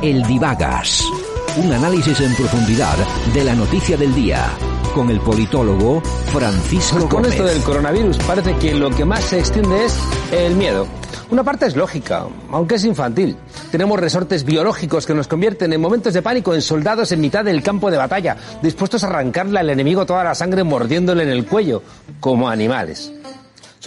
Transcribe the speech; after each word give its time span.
El 0.00 0.22
Divagas. 0.22 1.02
Un 1.56 1.72
análisis 1.72 2.20
en 2.20 2.32
profundidad 2.36 2.96
de 3.34 3.42
la 3.42 3.52
noticia 3.54 3.96
del 3.96 4.14
día. 4.14 4.46
Con 4.94 5.10
el 5.10 5.18
politólogo 5.20 6.00
Francisco 6.32 6.98
Pues 6.98 7.14
con 7.14 7.24
esto 7.24 7.44
del 7.44 7.60
coronavirus 7.62 8.16
parece 8.18 8.54
que 8.56 8.74
lo 8.74 8.90
que 8.90 9.04
más 9.04 9.24
se 9.24 9.40
extiende 9.40 9.86
es 9.86 9.98
el 10.30 10.54
miedo. 10.54 10.86
Una 11.30 11.42
parte 11.42 11.66
es 11.66 11.74
lógica, 11.74 12.26
aunque 12.52 12.76
es 12.76 12.84
infantil. 12.84 13.36
Tenemos 13.72 13.98
resortes 13.98 14.44
biológicos 14.44 15.04
que 15.04 15.14
nos 15.14 15.26
convierten 15.26 15.72
en 15.72 15.80
momentos 15.80 16.14
de 16.14 16.22
pánico 16.22 16.54
en 16.54 16.62
soldados 16.62 17.10
en 17.10 17.20
mitad 17.20 17.44
del 17.44 17.64
campo 17.64 17.90
de 17.90 17.96
batalla, 17.96 18.36
dispuestos 18.62 19.02
a 19.02 19.08
arrancarle 19.08 19.58
al 19.58 19.68
enemigo 19.68 20.06
toda 20.06 20.22
la 20.22 20.36
sangre 20.36 20.62
mordiéndole 20.62 21.24
en 21.24 21.30
el 21.30 21.44
cuello, 21.44 21.82
como 22.20 22.48
animales. 22.48 23.12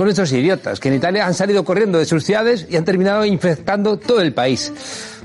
Son 0.01 0.09
estos 0.09 0.31
idiotas 0.31 0.79
que 0.79 0.89
en 0.89 0.95
Italia 0.95 1.27
han 1.27 1.35
salido 1.35 1.63
corriendo 1.63 1.99
de 1.99 2.05
sus 2.05 2.23
ciudades 2.23 2.65
y 2.67 2.75
han 2.75 2.83
terminado 2.83 3.23
infectando 3.23 3.97
todo 3.97 4.19
el 4.19 4.33
país. 4.33 4.73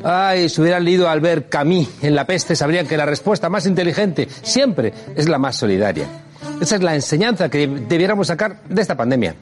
Ay, 0.04 0.50
si 0.50 0.60
hubieran 0.60 0.84
leído 0.84 1.08
a 1.08 1.12
Albert 1.12 1.48
Camus 1.48 1.88
en 2.02 2.14
La 2.14 2.26
peste, 2.26 2.54
sabrían 2.54 2.86
que 2.86 2.98
la 2.98 3.06
respuesta 3.06 3.48
más 3.48 3.64
inteligente 3.64 4.28
siempre 4.42 4.92
es 5.16 5.30
la 5.30 5.38
más 5.38 5.56
solidaria. 5.56 6.06
Esa 6.60 6.76
es 6.76 6.82
la 6.82 6.94
enseñanza 6.94 7.48
que 7.48 7.66
debiéramos 7.66 8.26
sacar 8.26 8.64
de 8.68 8.82
esta 8.82 8.94
pandemia. 8.94 9.34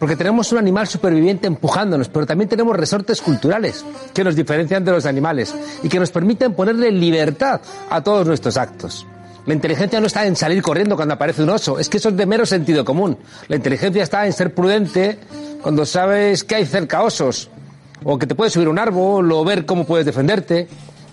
Porque 0.00 0.16
tenemos 0.16 0.50
un 0.50 0.58
animal 0.58 0.88
superviviente 0.88 1.46
empujándonos, 1.46 2.08
pero 2.08 2.26
también 2.26 2.48
tenemos 2.48 2.76
resortes 2.76 3.22
culturales 3.22 3.84
que 4.12 4.24
nos 4.24 4.34
diferencian 4.34 4.84
de 4.84 4.90
los 4.90 5.06
animales 5.06 5.54
y 5.84 5.88
que 5.88 6.00
nos 6.00 6.10
permiten 6.10 6.54
ponerle 6.54 6.90
libertad 6.90 7.60
a 7.88 8.00
todos 8.02 8.26
nuestros 8.26 8.56
actos. 8.56 9.06
La 9.44 9.54
inteligencia 9.54 9.98
no 9.98 10.06
está 10.06 10.24
en 10.24 10.36
salir 10.36 10.62
corriendo 10.62 10.94
cuando 10.94 11.14
aparece 11.14 11.42
un 11.42 11.50
oso, 11.50 11.80
es 11.80 11.88
que 11.88 11.96
eso 11.96 12.10
es 12.10 12.16
de 12.16 12.26
mero 12.26 12.46
sentido 12.46 12.84
común. 12.84 13.18
La 13.48 13.56
inteligencia 13.56 14.04
está 14.04 14.24
en 14.24 14.32
ser 14.32 14.54
prudente 14.54 15.18
cuando 15.62 15.84
sabes 15.84 16.44
que 16.44 16.54
hay 16.54 16.66
cerca 16.66 17.02
osos, 17.02 17.50
o 18.04 18.18
que 18.18 18.26
te 18.28 18.36
puedes 18.36 18.52
subir 18.52 18.68
un 18.68 18.78
árbol, 18.78 19.32
o 19.32 19.44
ver 19.44 19.66
cómo 19.66 19.84
puedes 19.84 20.06
defenderte. 20.06 20.68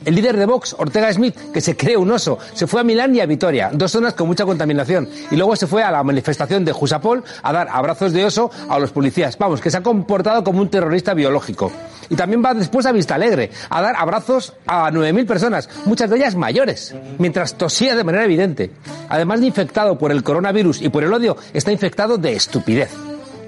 El 0.05 0.13
líder 0.13 0.38
de 0.38 0.45
Vox, 0.45 0.75
Ortega 0.77 1.11
Smith, 1.11 1.36
que 1.52 1.59
se 1.59 1.75
cree 1.75 1.97
un 1.97 2.11
oso, 2.11 2.38
se 2.53 2.67
fue 2.67 2.81
a 2.81 2.83
Milán 2.83 3.16
y 3.16 3.19
a 3.19 3.25
Vitoria, 3.25 3.71
dos 3.73 3.91
zonas 3.91 4.13
con 4.13 4.27
mucha 4.27 4.45
contaminación, 4.45 5.09
y 5.31 5.36
luego 5.36 5.55
se 5.55 5.66
fue 5.66 5.83
a 5.83 5.91
la 5.91 6.03
manifestación 6.03 6.64
de 6.64 6.71
Jusapol 6.71 7.23
a 7.41 7.52
dar 7.52 7.67
abrazos 7.69 8.14
de 8.14 8.25
oso 8.25 8.52
a 8.69 8.77
los 8.77 8.91
policías. 8.91 9.38
Vamos, 9.39 9.59
que 9.59 9.71
se 9.71 9.77
ha 9.77 9.83
comportado 9.83 10.43
como 10.43 10.61
un 10.61 10.69
terrorista 10.69 11.16
biológico. 11.16 11.71
Y 12.09 12.15
también 12.15 12.43
va 12.43 12.53
después 12.53 12.85
a 12.85 12.91
Vista 12.91 13.15
Alegre 13.15 13.52
a 13.69 13.81
dar 13.81 13.95
abrazos 13.95 14.53
a 14.65 14.89
9.000 14.91 15.27
personas, 15.27 15.69
muchas 15.85 16.09
de 16.09 16.17
ellas 16.17 16.35
mayores, 16.35 16.95
mientras 17.19 17.55
tosía 17.55 17.95
de 17.95 18.03
manera 18.03 18.25
evidente. 18.25 18.71
Además 19.09 19.41
de 19.41 19.47
infectado 19.47 19.97
por 19.97 20.11
el 20.11 20.23
coronavirus 20.23 20.81
y 20.81 20.89
por 20.89 21.03
el 21.03 21.13
odio, 21.13 21.37
está 21.53 21.71
infectado 21.71 22.17
de 22.17 22.33
estupidez 22.33 22.91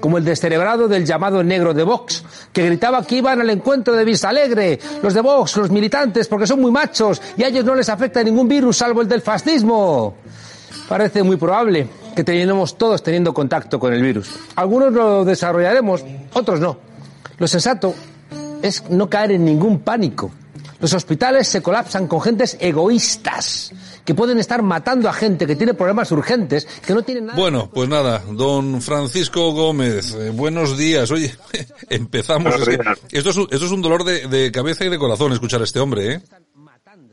como 0.02 0.18
el 0.18 0.24
descerebrado 0.24 0.88
del 0.88 1.06
llamado 1.06 1.44
negro 1.44 1.72
de 1.72 1.84
Vox, 1.84 2.24
que 2.52 2.66
gritaba 2.66 3.06
que 3.06 3.18
iban 3.18 3.40
al 3.40 3.48
encuentro 3.50 3.94
de 3.94 4.04
Vista 4.04 4.30
Alegre, 4.30 4.80
los 5.00 5.14
de 5.14 5.20
Vox, 5.20 5.56
los 5.56 5.70
militantes, 5.70 6.26
porque 6.26 6.44
son 6.44 6.60
muy 6.60 6.72
machos 6.72 7.22
y 7.36 7.44
a 7.44 7.46
ellos 7.46 7.64
no 7.64 7.76
les 7.76 7.88
afecta 7.88 8.20
ningún 8.24 8.48
virus 8.48 8.78
salvo 8.78 9.00
el 9.00 9.06
del 9.06 9.20
fascismo. 9.20 10.16
Parece 10.88 11.22
muy 11.22 11.36
probable 11.36 11.86
que 12.16 12.24
terminemos 12.24 12.76
todos 12.76 13.00
teniendo 13.00 13.32
contacto 13.32 13.78
con 13.78 13.92
el 13.92 14.02
virus. 14.02 14.28
Algunos 14.56 14.92
lo 14.92 15.24
desarrollaremos, 15.24 16.04
otros 16.32 16.58
no. 16.58 16.76
Lo 17.38 17.46
sensato 17.46 17.94
es 18.62 18.88
no 18.90 19.10
caer 19.10 19.32
en 19.32 19.44
ningún 19.44 19.80
pánico. 19.80 20.30
Los 20.80 20.94
hospitales 20.94 21.46
se 21.46 21.62
colapsan 21.62 22.08
con 22.08 22.20
gentes 22.20 22.56
egoístas 22.60 23.72
que 24.04 24.14
pueden 24.14 24.38
estar 24.38 24.62
matando 24.62 25.08
a 25.08 25.12
gente 25.12 25.46
que 25.46 25.54
tiene 25.54 25.74
problemas 25.74 26.10
urgentes, 26.10 26.66
que 26.84 26.92
no 26.92 27.02
tienen 27.02 27.26
nada. 27.26 27.38
Bueno, 27.38 27.70
pues 27.72 27.88
nada, 27.88 28.22
don 28.32 28.82
Francisco 28.82 29.52
Gómez, 29.52 30.12
eh, 30.14 30.30
buenos 30.30 30.76
días. 30.76 31.10
Oye, 31.12 31.32
empezamos. 31.90 32.54
Es 32.56 32.68
que 32.68 32.78
esto, 33.16 33.30
es 33.30 33.36
un, 33.36 33.48
esto 33.50 33.66
es 33.66 33.72
un 33.72 33.82
dolor 33.82 34.02
de, 34.02 34.26
de 34.26 34.50
cabeza 34.50 34.84
y 34.84 34.88
de 34.88 34.98
corazón 34.98 35.32
escuchar 35.32 35.60
a 35.60 35.64
este 35.64 35.78
hombre, 35.78 36.14
¿eh? 36.14 36.20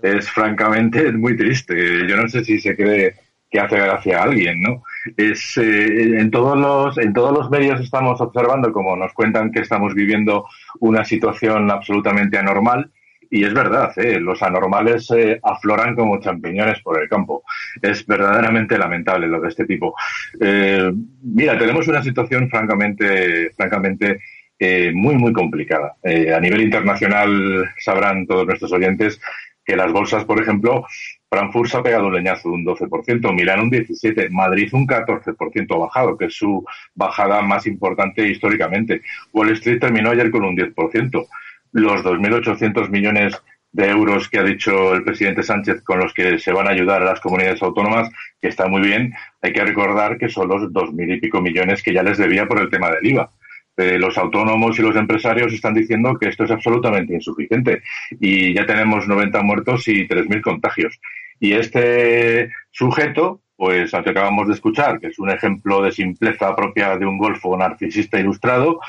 es 0.01 0.29
francamente 0.29 1.11
muy 1.11 1.35
triste. 1.35 1.75
Yo 2.07 2.15
no 2.15 2.27
sé 2.27 2.43
si 2.43 2.59
se 2.59 2.75
cree 2.75 3.15
que 3.49 3.59
hace 3.59 3.75
gracia 3.77 4.19
a 4.19 4.23
alguien, 4.23 4.61
¿no? 4.61 4.83
Es 5.17 5.57
eh, 5.57 6.19
en 6.19 6.29
todos 6.31 6.57
los 6.57 6.97
en 6.97 7.13
todos 7.13 7.31
los 7.31 7.49
medios 7.49 7.79
estamos 7.81 8.19
observando 8.21 8.71
como 8.71 8.95
nos 8.95 9.13
cuentan 9.13 9.51
que 9.51 9.59
estamos 9.59 9.93
viviendo 9.93 10.45
una 10.79 11.05
situación 11.05 11.71
absolutamente 11.71 12.37
anormal 12.37 12.91
y 13.31 13.43
es 13.43 13.53
verdad, 13.53 13.91
¿eh? 13.97 14.19
los 14.19 14.41
anormales 14.41 15.09
eh, 15.11 15.39
afloran 15.43 15.95
como 15.95 16.19
champiñones 16.19 16.81
por 16.81 16.99
el 16.99 17.07
campo. 17.07 17.43
Es 17.81 18.05
verdaderamente 18.05 18.77
lamentable 18.77 19.27
lo 19.27 19.39
de 19.39 19.49
este 19.49 19.65
tipo. 19.65 19.93
Eh, 20.39 20.91
mira, 21.21 21.57
tenemos 21.57 21.87
una 21.87 22.01
situación 22.01 22.49
francamente, 22.49 23.51
francamente 23.51 24.19
eh, 24.57 24.91
muy, 24.93 25.15
muy 25.15 25.31
complicada. 25.31 25.95
Eh, 26.03 26.33
a 26.33 26.39
nivel 26.39 26.61
internacional 26.61 27.71
sabrán 27.77 28.27
todos 28.27 28.45
nuestros 28.45 28.71
oyentes 28.73 29.21
que 29.63 29.75
las 29.75 29.91
bolsas, 29.91 30.25
por 30.25 30.41
ejemplo, 30.41 30.85
Frankfurt 31.29 31.69
se 31.69 31.77
ha 31.77 31.83
pegado 31.83 32.07
un 32.07 32.15
leñazo 32.15 32.49
de 32.49 32.55
un 32.55 32.65
12%, 32.65 33.33
Milán 33.33 33.59
un 33.59 33.71
17%, 33.71 34.29
Madrid 34.31 34.69
un 34.73 34.87
14% 34.87 35.79
bajado, 35.79 36.17
que 36.17 36.25
es 36.25 36.33
su 36.33 36.65
bajada 36.95 37.41
más 37.41 37.67
importante 37.67 38.27
históricamente. 38.27 39.01
Wall 39.31 39.51
Street 39.51 39.79
terminó 39.79 40.09
ayer 40.09 40.31
con 40.31 40.43
un 40.43 40.57
10%. 40.57 41.27
Los 41.73 42.03
2.800 42.03 42.89
millones 42.89 43.39
de 43.71 43.89
euros 43.89 44.27
que 44.27 44.39
ha 44.39 44.43
dicho 44.43 44.95
el 44.95 45.03
presidente 45.03 45.43
Sánchez 45.43 45.83
con 45.83 45.99
los 45.99 46.11
que 46.15 46.39
se 46.39 46.51
van 46.51 46.67
a 46.67 46.71
ayudar 46.71 47.03
a 47.03 47.05
las 47.05 47.19
comunidades 47.19 47.61
autónomas, 47.61 48.09
que 48.41 48.47
está 48.47 48.67
muy 48.67 48.81
bien, 48.81 49.13
hay 49.43 49.53
que 49.53 49.63
recordar 49.63 50.17
que 50.17 50.29
son 50.29 50.47
los 50.47 50.63
2.000 50.63 51.17
y 51.17 51.19
pico 51.19 51.41
millones 51.41 51.83
que 51.83 51.93
ya 51.93 52.01
les 52.01 52.17
debía 52.17 52.47
por 52.47 52.59
el 52.59 52.71
tema 52.71 52.89
del 52.89 53.05
IVA. 53.05 53.31
Eh, 53.77 53.97
los 53.97 54.17
autónomos 54.17 54.77
y 54.77 54.81
los 54.81 54.95
empresarios 54.97 55.53
están 55.53 55.73
diciendo 55.73 56.17
que 56.19 56.27
esto 56.27 56.43
es 56.43 56.51
absolutamente 56.51 57.13
insuficiente 57.13 57.81
y 58.19 58.53
ya 58.53 58.65
tenemos 58.65 59.07
90 59.07 59.41
muertos 59.41 59.87
y 59.87 60.05
3.000 60.05 60.41
contagios. 60.41 60.99
Y 61.39 61.53
este 61.53 62.51
sujeto, 62.71 63.41
pues 63.55 63.93
al 63.93 64.03
que 64.03 64.11
acabamos 64.11 64.47
de 64.47 64.53
escuchar, 64.53 64.99
que 64.99 65.07
es 65.07 65.19
un 65.19 65.29
ejemplo 65.29 65.81
de 65.81 65.91
simpleza 65.91 66.55
propia 66.55 66.97
de 66.97 67.05
un 67.05 67.17
golfo 67.17 67.57
narcisista 67.57 68.19
ilustrado, 68.19 68.79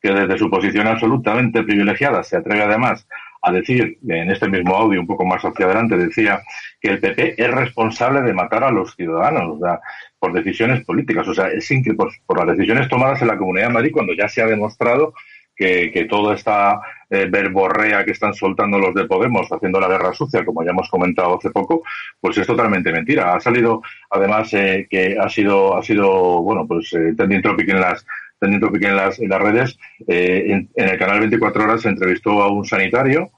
que 0.00 0.12
desde 0.12 0.38
su 0.38 0.48
posición 0.48 0.86
absolutamente 0.86 1.62
privilegiada 1.62 2.22
se 2.22 2.36
atreve 2.36 2.62
además 2.62 3.06
a 3.42 3.52
decir, 3.52 3.98
en 4.06 4.30
este 4.30 4.48
mismo 4.48 4.76
audio 4.76 5.00
un 5.00 5.06
poco 5.06 5.24
más 5.24 5.42
hacia 5.42 5.66
adelante, 5.66 5.96
decía 5.96 6.42
que 6.80 6.88
el 6.88 7.00
PP 7.00 7.40
es 7.42 7.50
responsable 7.50 8.22
de 8.22 8.32
matar 8.32 8.64
a 8.64 8.70
los 8.70 8.94
ciudadanos, 8.94 9.56
o 9.56 9.58
sea, 9.60 9.80
por 10.18 10.32
decisiones 10.32 10.84
políticas, 10.84 11.26
o 11.28 11.34
sea, 11.34 11.48
es 11.48 11.68
por, 11.96 12.10
por 12.26 12.38
las 12.38 12.56
decisiones 12.56 12.88
tomadas 12.88 13.22
en 13.22 13.28
la 13.28 13.38
Comunidad 13.38 13.68
de 13.68 13.74
Madrid 13.74 13.92
cuando 13.92 14.12
ya 14.14 14.28
se 14.28 14.42
ha 14.42 14.46
demostrado 14.46 15.14
que, 15.58 15.90
que 15.92 16.04
toda 16.04 16.34
esta 16.34 16.80
eh, 17.10 17.26
verborrea 17.28 18.04
que 18.04 18.12
están 18.12 18.32
soltando 18.32 18.78
los 18.78 18.94
de 18.94 19.06
Podemos 19.06 19.50
haciendo 19.50 19.80
la 19.80 19.88
guerra 19.88 20.12
sucia, 20.12 20.44
como 20.44 20.62
ya 20.62 20.70
hemos 20.70 20.88
comentado 20.88 21.36
hace 21.36 21.50
poco, 21.50 21.82
pues 22.20 22.38
es 22.38 22.46
totalmente 22.46 22.92
mentira. 22.92 23.34
Ha 23.34 23.40
salido, 23.40 23.82
además, 24.10 24.54
eh, 24.54 24.86
que 24.88 25.16
ha 25.20 25.28
sido, 25.28 25.76
ha 25.76 25.82
sido, 25.82 26.42
bueno, 26.42 26.66
pues 26.66 26.92
eh, 26.92 27.14
trending 27.16 27.42
topic 27.42 27.68
en 27.70 27.80
las 27.80 28.06
trending 28.38 28.60
topic 28.60 28.84
en 28.84 28.96
las, 28.96 29.18
en 29.18 29.28
las 29.28 29.42
redes. 29.42 29.78
Eh, 30.06 30.44
en, 30.46 30.70
en, 30.76 30.88
el 30.90 30.98
canal 30.98 31.18
24 31.18 31.64
horas 31.64 31.82
se 31.82 31.88
entrevistó 31.88 32.40
a 32.40 32.52
un 32.52 32.64
sanitario 32.64 33.30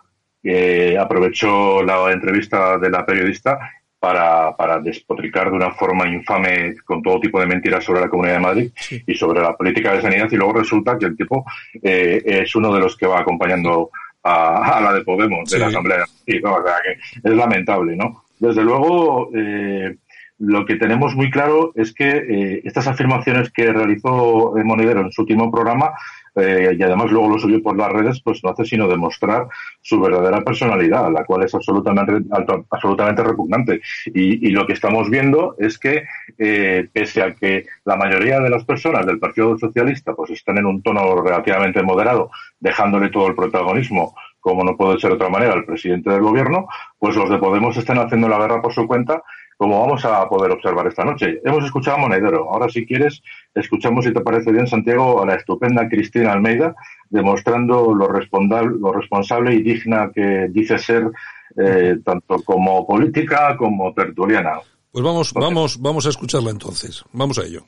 que 0.42 0.98
aprovechó 0.98 1.82
la 1.82 2.12
entrevista 2.12 2.76
de 2.78 2.90
la 2.90 3.06
periodista 3.06 3.58
para, 4.00 4.56
para 4.56 4.80
despotricar 4.80 5.50
de 5.50 5.56
una 5.56 5.72
forma 5.72 6.08
infame 6.08 6.74
con 6.84 7.02
todo 7.02 7.20
tipo 7.20 7.38
de 7.38 7.46
mentiras 7.46 7.84
sobre 7.84 8.00
la 8.00 8.08
Comunidad 8.08 8.36
de 8.36 8.40
Madrid 8.40 8.72
sí. 8.74 9.02
y 9.06 9.14
sobre 9.14 9.42
la 9.42 9.54
política 9.54 9.92
de 9.92 10.00
sanidad 10.00 10.28
y 10.32 10.36
luego 10.36 10.54
resulta 10.54 10.98
que 10.98 11.04
el 11.04 11.16
tipo 11.16 11.44
eh, 11.82 12.22
es 12.24 12.56
uno 12.56 12.72
de 12.72 12.80
los 12.80 12.96
que 12.96 13.06
va 13.06 13.20
acompañando 13.20 13.90
a, 14.22 14.78
a 14.78 14.80
la 14.80 14.94
de 14.94 15.04
Podemos, 15.04 15.50
de 15.50 15.56
sí. 15.56 15.60
la 15.60 15.68
Asamblea. 15.68 16.06
Sí, 16.26 16.40
no, 16.42 16.54
o 16.54 16.62
sea, 16.62 16.76
que 16.82 17.28
es 17.28 17.34
lamentable, 17.34 17.94
¿no? 17.94 18.24
Desde 18.38 18.64
luego, 18.64 19.30
eh, 19.34 19.96
lo 20.40 20.64
que 20.64 20.76
tenemos 20.76 21.14
muy 21.14 21.30
claro 21.30 21.72
es 21.74 21.92
que 21.92 22.08
eh, 22.08 22.62
estas 22.64 22.86
afirmaciones 22.86 23.50
que 23.52 23.72
realizó 23.72 24.54
Monedero 24.64 25.02
en 25.02 25.12
su 25.12 25.22
último 25.22 25.50
programa 25.52 25.92
eh, 26.34 26.76
y 26.78 26.82
además 26.82 27.10
luego 27.10 27.28
lo 27.28 27.38
subió 27.38 27.62
por 27.62 27.76
las 27.76 27.92
redes, 27.92 28.20
pues 28.22 28.42
no 28.42 28.50
hace 28.50 28.64
sino 28.64 28.88
demostrar 28.88 29.48
su 29.82 30.00
verdadera 30.00 30.40
personalidad, 30.42 31.12
la 31.12 31.24
cual 31.24 31.44
es 31.44 31.54
absolutamente, 31.54 32.24
absolutamente 32.70 33.22
repugnante. 33.22 33.82
Y, 34.06 34.48
y 34.48 34.50
lo 34.50 34.66
que 34.66 34.72
estamos 34.72 35.10
viendo 35.10 35.56
es 35.58 35.78
que, 35.78 36.04
eh, 36.38 36.88
pese 36.92 37.22
a 37.22 37.34
que 37.34 37.66
la 37.84 37.96
mayoría 37.96 38.40
de 38.40 38.50
las 38.50 38.64
personas 38.64 39.04
del 39.04 39.18
Partido 39.18 39.58
Socialista 39.58 40.14
pues 40.14 40.30
están 40.30 40.58
en 40.58 40.66
un 40.66 40.82
tono 40.82 41.20
relativamente 41.20 41.82
moderado, 41.82 42.30
dejándole 42.60 43.10
todo 43.10 43.28
el 43.28 43.34
protagonismo 43.34 44.14
como 44.40 44.64
no 44.64 44.76
puede 44.76 44.98
ser 44.98 45.10
de 45.10 45.16
otra 45.16 45.28
manera, 45.28 45.52
el 45.52 45.66
presidente 45.66 46.10
del 46.10 46.22
gobierno, 46.22 46.66
pues 46.98 47.14
los 47.14 47.28
de 47.28 47.36
Podemos 47.38 47.76
estén 47.76 47.98
haciendo 47.98 48.26
la 48.26 48.38
guerra 48.38 48.62
por 48.62 48.72
su 48.72 48.86
cuenta, 48.86 49.22
como 49.60 49.78
vamos 49.78 50.02
a 50.06 50.26
poder 50.26 50.52
observar 50.52 50.86
esta 50.86 51.04
noche. 51.04 51.38
Hemos 51.44 51.62
escuchado 51.66 51.98
a 51.98 52.00
Monedero. 52.00 52.48
Ahora, 52.50 52.66
si 52.70 52.86
quieres, 52.86 53.20
escuchamos, 53.54 54.06
si 54.06 54.10
te 54.10 54.22
parece 54.22 54.50
bien, 54.50 54.66
Santiago, 54.66 55.22
a 55.22 55.26
la 55.26 55.34
estupenda 55.34 55.86
Cristina 55.86 56.32
Almeida, 56.32 56.74
demostrando 57.10 57.94
lo 57.94 58.08
responsable, 58.08 58.78
lo 58.80 58.90
responsable 58.90 59.54
y 59.54 59.62
digna 59.62 60.10
que 60.14 60.48
dice 60.48 60.78
ser, 60.78 61.10
eh, 61.58 61.98
tanto 62.02 62.36
como 62.42 62.86
política 62.86 63.54
como 63.58 63.92
tertuliana. 63.92 64.60
Pues 64.92 65.04
vamos, 65.04 65.34
vamos, 65.34 65.78
vamos 65.78 66.06
a 66.06 66.08
escucharla 66.08 66.52
entonces. 66.52 67.04
Vamos 67.12 67.38
a 67.38 67.42
ello. 67.44 67.62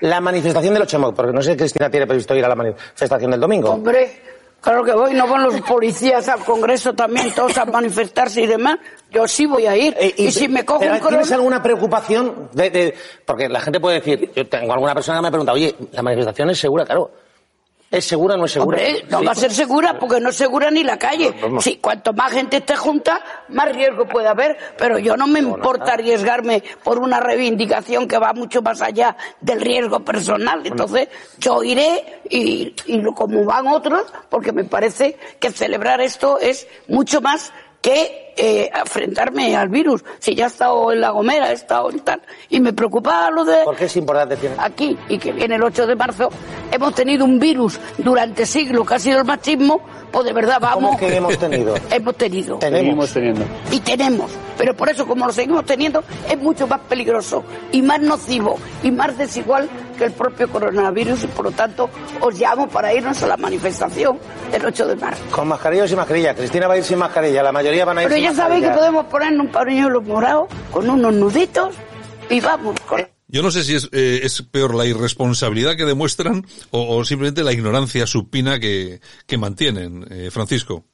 La 0.00 0.20
manifestación 0.20 0.74
del 0.74 0.82
8 0.82 1.14
porque 1.14 1.32
no 1.32 1.42
sé 1.42 1.52
si 1.52 1.58
Cristina 1.58 1.88
tiene 1.88 2.08
previsto 2.08 2.34
ir 2.34 2.44
a 2.44 2.48
la 2.48 2.56
manifestación 2.56 3.30
del 3.30 3.38
domingo. 3.38 3.70
Hombre, 3.70 4.20
claro 4.60 4.84
que 4.84 4.92
voy, 4.92 5.14
no 5.14 5.26
van 5.26 5.42
los 5.42 5.60
policías 5.62 6.28
al 6.28 6.40
Congreso 6.40 6.94
también, 6.94 7.32
todos 7.32 7.56
a 7.58 7.64
manifestarse 7.64 8.42
y 8.42 8.46
demás. 8.46 8.78
Yo 9.10 9.26
sí 9.26 9.46
voy 9.46 9.66
a 9.66 9.76
ir. 9.76 9.94
Eh, 9.98 10.14
y, 10.16 10.30
si 10.30 10.48
me 10.48 10.64
cojo 10.64 10.84
un 10.84 11.00
¿Tienes 11.08 11.32
alguna 11.32 11.62
preocupación? 11.62 12.48
De, 12.52 12.70
de, 12.70 12.94
porque 13.24 13.48
la 13.48 13.60
gente 13.60 13.80
puede 13.80 14.00
decir, 14.00 14.32
yo 14.34 14.46
tengo 14.48 14.72
alguna 14.72 14.94
persona 14.94 15.18
que 15.18 15.22
me 15.22 15.30
pregunta, 15.30 15.52
oye, 15.52 15.74
¿la 15.92 16.02
manifestación 16.02 16.50
es 16.50 16.58
segura? 16.58 16.84
Claro. 16.84 17.10
¿Es 17.96 18.04
segura 18.04 18.34
o 18.34 18.36
no 18.38 18.44
es 18.44 18.52
segura? 18.52 18.76
Hombre, 18.76 19.04
no 19.08 19.24
va 19.24 19.32
a 19.32 19.34
ser 19.34 19.50
segura 19.52 19.98
porque 19.98 20.20
no 20.20 20.28
es 20.28 20.36
segura 20.36 20.70
ni 20.70 20.84
la 20.84 20.98
calle. 20.98 21.34
Sí, 21.60 21.78
cuanto 21.80 22.12
más 22.12 22.30
gente 22.30 22.58
esté 22.58 22.76
junta, 22.76 23.24
más 23.48 23.74
riesgo 23.74 24.06
puede 24.06 24.28
haber, 24.28 24.56
pero 24.76 24.98
yo 24.98 25.16
no 25.16 25.26
me 25.26 25.40
importa 25.40 25.94
arriesgarme 25.94 26.62
por 26.84 26.98
una 26.98 27.20
reivindicación 27.20 28.06
que 28.06 28.18
va 28.18 28.34
mucho 28.34 28.60
más 28.60 28.82
allá 28.82 29.16
del 29.40 29.62
riesgo 29.62 30.00
personal. 30.00 30.60
Entonces, 30.66 31.08
yo 31.38 31.62
iré 31.62 32.20
y, 32.28 32.74
y 32.84 33.02
como 33.14 33.44
van 33.44 33.66
otros, 33.66 34.12
porque 34.28 34.52
me 34.52 34.64
parece 34.64 35.16
que 35.40 35.50
celebrar 35.50 36.02
esto 36.02 36.38
es 36.38 36.68
mucho 36.88 37.22
más 37.22 37.50
que 37.80 38.25
eh, 38.36 38.70
enfrentarme 38.74 39.56
al 39.56 39.68
virus. 39.68 40.04
Si 40.18 40.34
ya 40.34 40.44
he 40.44 40.48
estado 40.48 40.92
en 40.92 41.00
La 41.00 41.10
Gomera, 41.10 41.50
he 41.50 41.54
estado 41.54 41.90
en 41.90 42.00
tal. 42.00 42.20
Y 42.50 42.60
me 42.60 42.72
preocupa 42.72 43.30
lo 43.30 43.44
de... 43.44 43.64
¿Por 43.64 43.76
qué 43.76 43.86
es 43.86 43.96
importante? 43.96 44.36
Aquí, 44.58 44.96
y 45.08 45.18
que 45.18 45.32
viene 45.32 45.56
el 45.56 45.62
8 45.62 45.86
de 45.86 45.96
marzo, 45.96 46.28
hemos 46.70 46.94
tenido 46.94 47.24
un 47.24 47.38
virus 47.38 47.80
durante 47.98 48.44
siglos 48.46 48.86
que 48.86 48.94
ha 48.94 48.98
sido 48.98 49.18
el 49.20 49.24
machismo, 49.24 49.80
pues 50.12 50.24
de 50.26 50.32
verdad 50.32 50.58
vamos... 50.60 50.96
¿Cómo 50.96 50.98
que 50.98 51.16
hemos 51.16 51.38
tenido? 51.38 51.74
hemos 51.90 52.14
tenido. 52.16 52.58
Tenemos. 52.58 53.12
teniendo. 53.12 53.44
Y 53.70 53.80
tenemos. 53.80 54.30
Pero 54.58 54.74
por 54.74 54.88
eso, 54.88 55.06
como 55.06 55.26
lo 55.26 55.32
seguimos 55.32 55.64
teniendo, 55.64 56.02
es 56.30 56.38
mucho 56.38 56.66
más 56.66 56.80
peligroso 56.80 57.44
y 57.72 57.82
más 57.82 58.00
nocivo 58.00 58.58
y 58.82 58.90
más 58.90 59.16
desigual 59.18 59.68
que 59.96 60.04
el 60.04 60.12
propio 60.12 60.48
coronavirus 60.48 61.24
y 61.24 61.26
por 61.28 61.46
lo 61.46 61.50
tanto 61.52 61.88
os 62.20 62.38
llamo 62.38 62.68
para 62.68 62.92
irnos 62.92 63.22
a 63.22 63.26
la 63.26 63.36
manifestación 63.36 64.18
del 64.52 64.64
8 64.64 64.86
de 64.88 64.96
marzo. 64.96 65.22
Con 65.30 65.48
mascarilla 65.48 65.84
o 65.84 65.88
sin 65.88 65.96
mascarilla. 65.96 66.34
Cristina 66.34 66.68
va 66.68 66.74
a 66.74 66.78
ir 66.78 66.84
sin 66.84 66.98
mascarilla, 66.98 67.42
la 67.42 67.52
mayoría 67.52 67.84
van 67.84 67.98
a 67.98 68.02
ir 68.02 68.08
Pero 68.08 68.20
ya 68.26 68.34
sabéis 68.34 68.64
que 68.64 68.70
podemos 68.70 69.06
poner 69.06 69.38
un 69.38 69.48
pañuelo 69.48 70.02
morado 70.02 70.48
con 70.72 70.90
unos 70.90 71.14
nuditos 71.14 71.76
y 72.28 72.40
vamos. 72.40 72.74
Yo 73.28 73.42
no 73.42 73.50
sé 73.52 73.62
si 73.62 73.76
es, 73.76 73.88
eh, 73.92 74.20
es 74.24 74.42
peor 74.42 74.74
la 74.74 74.84
irresponsabilidad 74.84 75.76
que 75.76 75.84
demuestran 75.84 76.44
o, 76.70 77.04
simplemente 77.04 77.44
la 77.44 77.52
ignorancia 77.52 78.06
supina 78.06 78.58
que, 78.58 79.00
que 79.26 79.38
mantienen, 79.38 80.04
eh, 80.10 80.30
Francisco. 80.32 80.84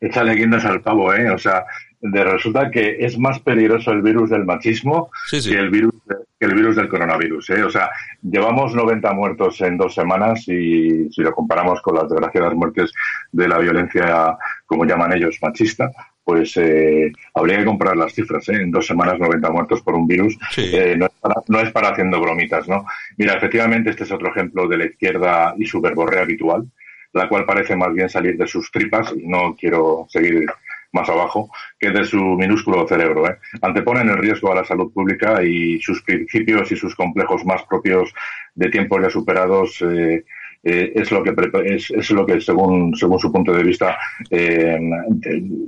Échale 0.00 0.34
guindas 0.34 0.64
al 0.64 0.80
pavo, 0.80 1.12
¿eh? 1.12 1.30
O 1.30 1.38
sea, 1.38 1.64
de 2.00 2.24
resulta 2.24 2.70
que 2.70 2.96
es 3.00 3.18
más 3.18 3.40
peligroso 3.40 3.90
el 3.90 4.02
virus 4.02 4.30
del 4.30 4.44
machismo 4.44 5.10
que 5.30 5.38
el 5.38 5.70
virus 5.70 5.94
que 6.38 6.46
el 6.46 6.54
virus 6.54 6.76
del 6.76 6.88
coronavirus. 6.88 7.50
¿eh? 7.50 7.64
O 7.64 7.70
sea, 7.70 7.90
llevamos 8.22 8.74
90 8.74 9.12
muertos 9.12 9.60
en 9.62 9.78
dos 9.78 9.94
semanas 9.94 10.46
y 10.48 11.10
si 11.10 11.22
lo 11.22 11.32
comparamos 11.32 11.80
con 11.80 11.94
las 11.94 12.08
desgraciadas 12.08 12.54
muertes 12.54 12.92
de 13.32 13.48
la 13.48 13.58
violencia, 13.58 14.36
como 14.66 14.84
llaman 14.84 15.14
ellos, 15.14 15.38
machista, 15.40 15.90
pues 16.24 16.56
eh, 16.56 17.12
habría 17.34 17.58
que 17.58 17.64
comparar 17.64 17.96
las 17.96 18.14
cifras. 18.14 18.48
¿eh? 18.48 18.56
En 18.56 18.70
dos 18.70 18.86
semanas 18.86 19.18
90 19.18 19.50
muertos 19.50 19.82
por 19.82 19.94
un 19.94 20.06
virus 20.06 20.36
eh, 20.56 20.96
no, 20.96 21.06
es 21.06 21.12
para, 21.20 21.34
no 21.48 21.60
es 21.60 21.70
para 21.70 21.88
haciendo 21.90 22.20
bromitas, 22.20 22.66
¿no? 22.66 22.86
Mira, 23.16 23.34
efectivamente 23.34 23.90
este 23.90 24.04
es 24.04 24.12
otro 24.12 24.30
ejemplo 24.30 24.66
de 24.66 24.78
la 24.78 24.86
izquierda 24.86 25.54
y 25.58 25.66
su 25.66 25.80
verborrea 25.80 26.22
habitual, 26.22 26.64
la 27.12 27.28
cual 27.28 27.44
parece 27.44 27.76
más 27.76 27.92
bien 27.92 28.08
salir 28.08 28.36
de 28.36 28.46
sus 28.46 28.70
tripas 28.70 29.12
y 29.14 29.26
no 29.26 29.54
quiero 29.54 30.06
seguir 30.08 30.46
más 30.94 31.08
abajo 31.08 31.50
que 31.78 31.90
de 31.90 32.04
su 32.04 32.16
minúsculo 32.16 32.86
cerebro. 32.88 33.28
¿eh? 33.28 33.36
Anteponen 33.60 34.08
el 34.08 34.18
riesgo 34.18 34.52
a 34.52 34.54
la 34.54 34.64
salud 34.64 34.92
pública 34.92 35.42
y 35.42 35.80
sus 35.80 36.02
principios 36.02 36.70
y 36.72 36.76
sus 36.76 36.94
complejos 36.94 37.44
más 37.44 37.62
propios 37.64 38.14
de 38.54 38.70
tiempos 38.70 39.02
ya 39.02 39.10
superados 39.10 39.82
eh, 39.82 40.24
eh, 40.64 40.92
es 40.94 41.10
lo 41.10 41.22
que 41.22 41.34
es, 41.64 41.90
es, 41.90 42.10
lo 42.10 42.24
que 42.24 42.40
según 42.40 42.94
según 42.96 43.18
su 43.18 43.30
punto 43.30 43.52
de 43.52 43.62
vista 43.62 43.96
eh, 44.30 44.78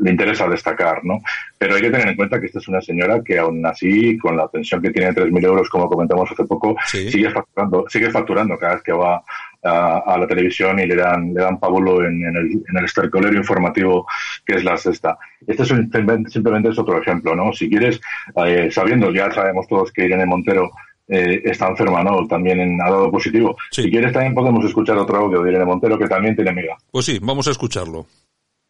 le 0.01 0.11
interesa 0.11 0.49
destacar 0.49 1.05
no 1.05 1.21
pero 1.59 1.75
hay 1.75 1.83
que 1.83 1.91
tener 1.91 2.09
en 2.09 2.17
cuenta 2.17 2.41
que 2.41 2.47
esta 2.47 2.59
es 2.59 2.69
una 2.69 2.81
señora 2.81 3.23
que 3.23 3.39
aún 3.39 3.65
así 3.67 4.17
con 4.19 4.37
la 4.37 4.49
pensión 4.49 4.81
que 4.81 4.91
tiene 4.91 5.13
de 5.13 5.27
3.000 5.27 5.45
euros 5.45 5.69
como 5.69 5.89
comentamos 5.89 6.31
hace 6.31 6.45
poco 6.45 6.77
sigue 6.87 7.31
facturando 7.31 7.85
sigue 7.89 8.11
facturando 8.11 8.59
cada 8.59 8.75
vez 8.75 8.83
que 8.83 8.93
va 8.93 9.23
a, 9.67 10.17
la 10.19 10.27
televisión 10.27 10.79
y 10.79 10.87
le 10.87 10.97
dan, 10.97 11.35
le 11.35 11.41
dan 11.41 11.59
pábulo 11.59 12.05
en, 12.05 12.23
el, 12.25 12.63
en 12.69 12.77
el 12.77 12.85
estercolero 12.85 13.37
informativo 13.37 14.07
que 14.45 14.55
es 14.55 14.65
la 14.65 14.77
sexta. 14.77 15.19
Este 15.47 15.63
es 15.63 15.69
simplemente 15.69 16.69
es 16.71 16.79
otro 16.79 17.01
ejemplo, 17.01 17.35
¿no? 17.35 17.53
Si 17.53 17.69
quieres, 17.69 18.01
eh, 18.47 18.69
sabiendo, 18.71 19.13
ya 19.13 19.31
sabemos 19.31 19.67
todos 19.67 19.93
que 19.93 20.05
Irene 20.05 20.27
Montero 20.27 20.71
eh, 21.09 21.43
está 21.45 21.69
enferma, 21.69 22.03
¿no? 22.03 22.27
También 22.27 22.81
ha 22.81 22.91
dado 22.91 23.11
positivo. 23.11 23.57
Si 23.71 23.91
quieres, 23.91 24.13
también 24.13 24.35
podemos 24.35 24.65
escuchar 24.65 24.97
otro 24.99 25.17
audio 25.17 25.43
de 25.43 25.51
Irene 25.51 25.65
Montero 25.65 25.99
que 25.99 26.09
también 26.09 26.35
tiene 26.35 26.51
amiga. 26.51 26.77
Pues 26.91 27.07
sí, 27.07 27.19
vamos 27.23 27.47
a 27.49 27.53
escucharlo. 27.53 28.07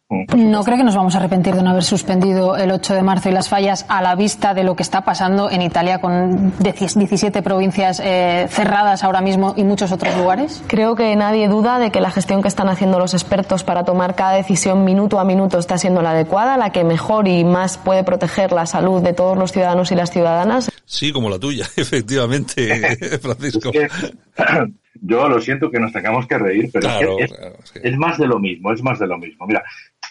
¿No 0.09 0.63
cree 0.63 0.77
que 0.77 0.85
nos 0.85 0.95
vamos 0.95 1.15
a 1.15 1.17
arrepentir 1.17 1.53
de 1.53 1.61
no 1.61 1.71
haber 1.71 1.83
suspendido 1.83 2.55
el 2.55 2.71
8 2.71 2.93
de 2.93 3.01
marzo 3.01 3.27
y 3.27 3.33
las 3.33 3.49
fallas 3.49 3.85
a 3.89 4.01
la 4.01 4.15
vista 4.15 4.53
de 4.53 4.63
lo 4.63 4.73
que 4.73 4.83
está 4.83 5.01
pasando 5.01 5.51
en 5.51 5.61
Italia 5.61 5.99
con 5.99 6.53
17 6.59 7.41
provincias 7.41 8.01
eh, 8.01 8.47
cerradas 8.49 9.03
ahora 9.03 9.19
mismo 9.19 9.53
y 9.57 9.65
muchos 9.65 9.91
otros 9.91 10.15
lugares? 10.15 10.63
Creo 10.67 10.95
que 10.95 11.13
nadie 11.17 11.49
duda 11.49 11.77
de 11.77 11.91
que 11.91 11.99
la 11.99 12.09
gestión 12.09 12.41
que 12.41 12.47
están 12.47 12.69
haciendo 12.69 12.99
los 12.99 13.13
expertos 13.13 13.65
para 13.65 13.83
tomar 13.83 14.15
cada 14.15 14.35
decisión 14.35 14.85
minuto 14.85 15.19
a 15.19 15.25
minuto 15.25 15.59
está 15.59 15.77
siendo 15.77 16.01
la 16.01 16.11
adecuada, 16.11 16.55
la 16.55 16.69
que 16.69 16.85
mejor 16.85 17.27
y 17.27 17.43
más 17.43 17.77
puede 17.77 18.05
proteger 18.05 18.53
la 18.53 18.65
salud 18.65 19.01
de 19.01 19.11
todos 19.11 19.37
los 19.37 19.51
ciudadanos 19.51 19.91
y 19.91 19.95
las 19.95 20.11
ciudadanas. 20.11 20.71
Sí, 20.89 21.11
como 21.11 21.29
la 21.29 21.37
tuya, 21.37 21.65
efectivamente, 21.75 22.95
Francisco. 23.21 23.71
yo 25.01 25.27
lo 25.27 25.41
siento 25.41 25.69
que 25.69 25.81
nos 25.81 25.91
tengamos 25.91 26.25
que 26.25 26.37
reír, 26.37 26.69
pero 26.71 27.19
es, 27.19 27.33
es, 27.83 27.97
más 27.97 28.17
de 28.17 28.25
lo 28.25 28.39
mismo, 28.39 28.71
es 28.71 28.81
más 28.81 28.97
de 28.97 29.05
lo 29.05 29.17
mismo. 29.17 29.45
Mira, 29.45 29.61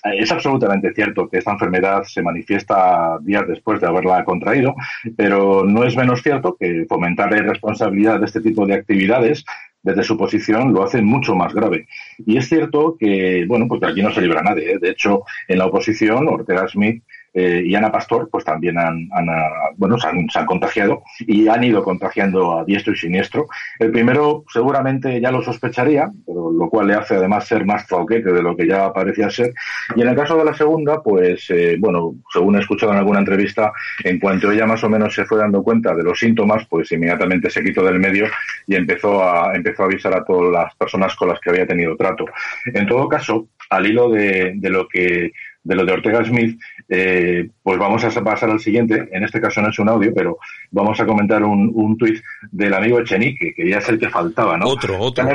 es 0.05 0.31
absolutamente 0.31 0.93
cierto 0.93 1.31
que 1.31 1.39
esta 1.39 1.53
enfermedad 1.53 2.03
se 2.05 2.21
manifiesta 2.21 3.17
días 3.23 3.49
después 3.49 3.81
de 3.81 3.87
haberla 3.87 4.23
contraído, 4.23 4.75
pero 5.17 5.65
no 5.65 5.83
es 5.83 5.97
menos 5.97 6.23
cierto 6.23 6.55
que 6.61 6.85
fomentar 6.87 7.33
la 7.33 7.39
irresponsabilidad 7.39 8.21
de 8.21 8.27
este 8.27 8.43
tipo 8.43 8.67
de 8.67 8.75
actividades 8.75 9.47
desde 9.83 10.03
su 10.03 10.19
posición 10.19 10.75
lo 10.75 10.83
hace 10.83 11.01
mucho 11.01 11.35
más 11.35 11.55
grave. 11.55 11.87
Y 12.19 12.37
es 12.37 12.49
cierto 12.49 12.97
que, 12.99 13.47
bueno, 13.49 13.67
pues 13.67 13.83
aquí 13.83 14.03
no 14.03 14.13
se 14.13 14.21
libra 14.21 14.43
nadie. 14.43 14.73
¿eh? 14.73 14.79
De 14.79 14.91
hecho, 14.91 15.23
en 15.49 15.59
la 15.59 15.67
oposición, 15.67 16.29
Ortega 16.29 16.69
Smith 16.69 17.03
eh, 17.37 17.63
y 17.67 17.75
Ana 17.75 17.93
Pastor, 17.93 18.31
pues 18.33 18.47
también 18.47 18.79
han, 18.79 19.11
ah, 19.13 19.71
bueno, 19.77 19.99
se 19.99 20.09
han, 20.09 20.47
contagiado 20.47 21.03
y 21.21 21.49
han 21.49 21.63
ido 21.65 21.85
contagiando 21.85 22.59
a 22.59 22.65
diestro 22.65 22.95
y 22.95 22.97
siniestro. 22.97 23.47
El 23.79 23.91
primero 23.91 24.45
seguramente 24.51 25.21
ya 25.21 25.31
lo 25.31 25.43
sospecharía, 25.43 26.11
pero 26.27 26.51
lo 26.51 26.71
cual 26.71 26.87
le 26.87 26.95
hace 26.95 27.17
además 27.17 27.47
ser 27.47 27.67
más 27.67 27.87
zoquete 27.87 28.33
de 28.33 28.43
lo 28.43 28.57
que 28.57 28.67
ya 28.67 28.91
parecía 28.91 29.29
ser. 29.29 29.53
Y 29.95 30.01
en 30.01 30.09
el 30.09 30.17
caso 30.17 30.39
de 30.39 30.47
la 30.47 30.55
segunda, 30.55 31.03
pues, 31.03 31.51
eh, 31.51 31.77
bueno, 31.79 32.15
según 32.33 32.57
he 32.57 32.61
escuchado 32.61 32.93
en 32.93 32.99
alguna 32.99 33.19
entrevista, 33.19 33.71
en 34.03 34.19
cuanto 34.19 34.51
ella 34.51 34.65
más 34.65 34.83
o 34.83 34.89
menos 34.89 35.15
se 35.15 35.27
fue 35.27 35.37
dando 35.37 35.63
cuenta 35.63 35.95
de 35.95 36.05
los 36.05 36.19
síntomas, 36.19 36.67
pues 36.71 36.91
inmediatamente 36.93 37.51
se 37.51 37.63
quitó 37.63 37.85
del 37.85 37.99
medio 37.99 38.29
y 38.67 38.77
empezó 38.77 39.23
a, 39.23 39.55
empezó 39.55 39.83
a 39.83 39.87
avisar 39.87 40.15
a 40.15 40.25
todas 40.25 40.51
las 40.51 40.75
personas 40.77 41.15
con 41.15 41.29
las 41.29 41.39
que 41.41 41.51
había 41.51 41.67
tenido 41.67 41.97
trato. 41.97 42.25
En 42.65 42.87
todo 42.87 43.07
caso, 43.09 43.49
al 43.71 43.87
hilo 43.87 44.11
de, 44.11 44.53
de 44.57 44.71
lo 44.71 44.89
que 44.89 45.33
de 45.67 45.75
lo 45.75 45.85
de 45.85 45.93
Ortega 45.93 46.25
Smith, 46.25 46.61
eh, 46.89 47.49
pues 47.63 47.79
vamos 47.79 48.05
a 48.05 48.25
pasar 48.25 48.51
al 48.51 48.61
siguiente. 48.61 49.09
En 49.11 49.25
este 49.25 49.41
caso 49.41 49.61
no 49.61 49.71
es 49.71 49.79
un 49.81 49.89
audio, 49.89 50.13
pero 50.15 50.39
vamos 50.71 51.01
a 51.01 51.07
comentar 51.07 51.43
un, 51.43 51.73
un 51.75 51.99
tuit 51.99 52.23
del 52.53 52.73
amigo 52.73 53.01
Echenique, 53.01 53.53
que 53.53 53.69
ya 53.69 53.79
es 53.79 53.89
el 53.89 53.99
que 53.99 54.09
faltaba, 54.09 54.57
¿no? 54.57 54.67
Otro, 54.69 54.99
otro. 54.99 55.29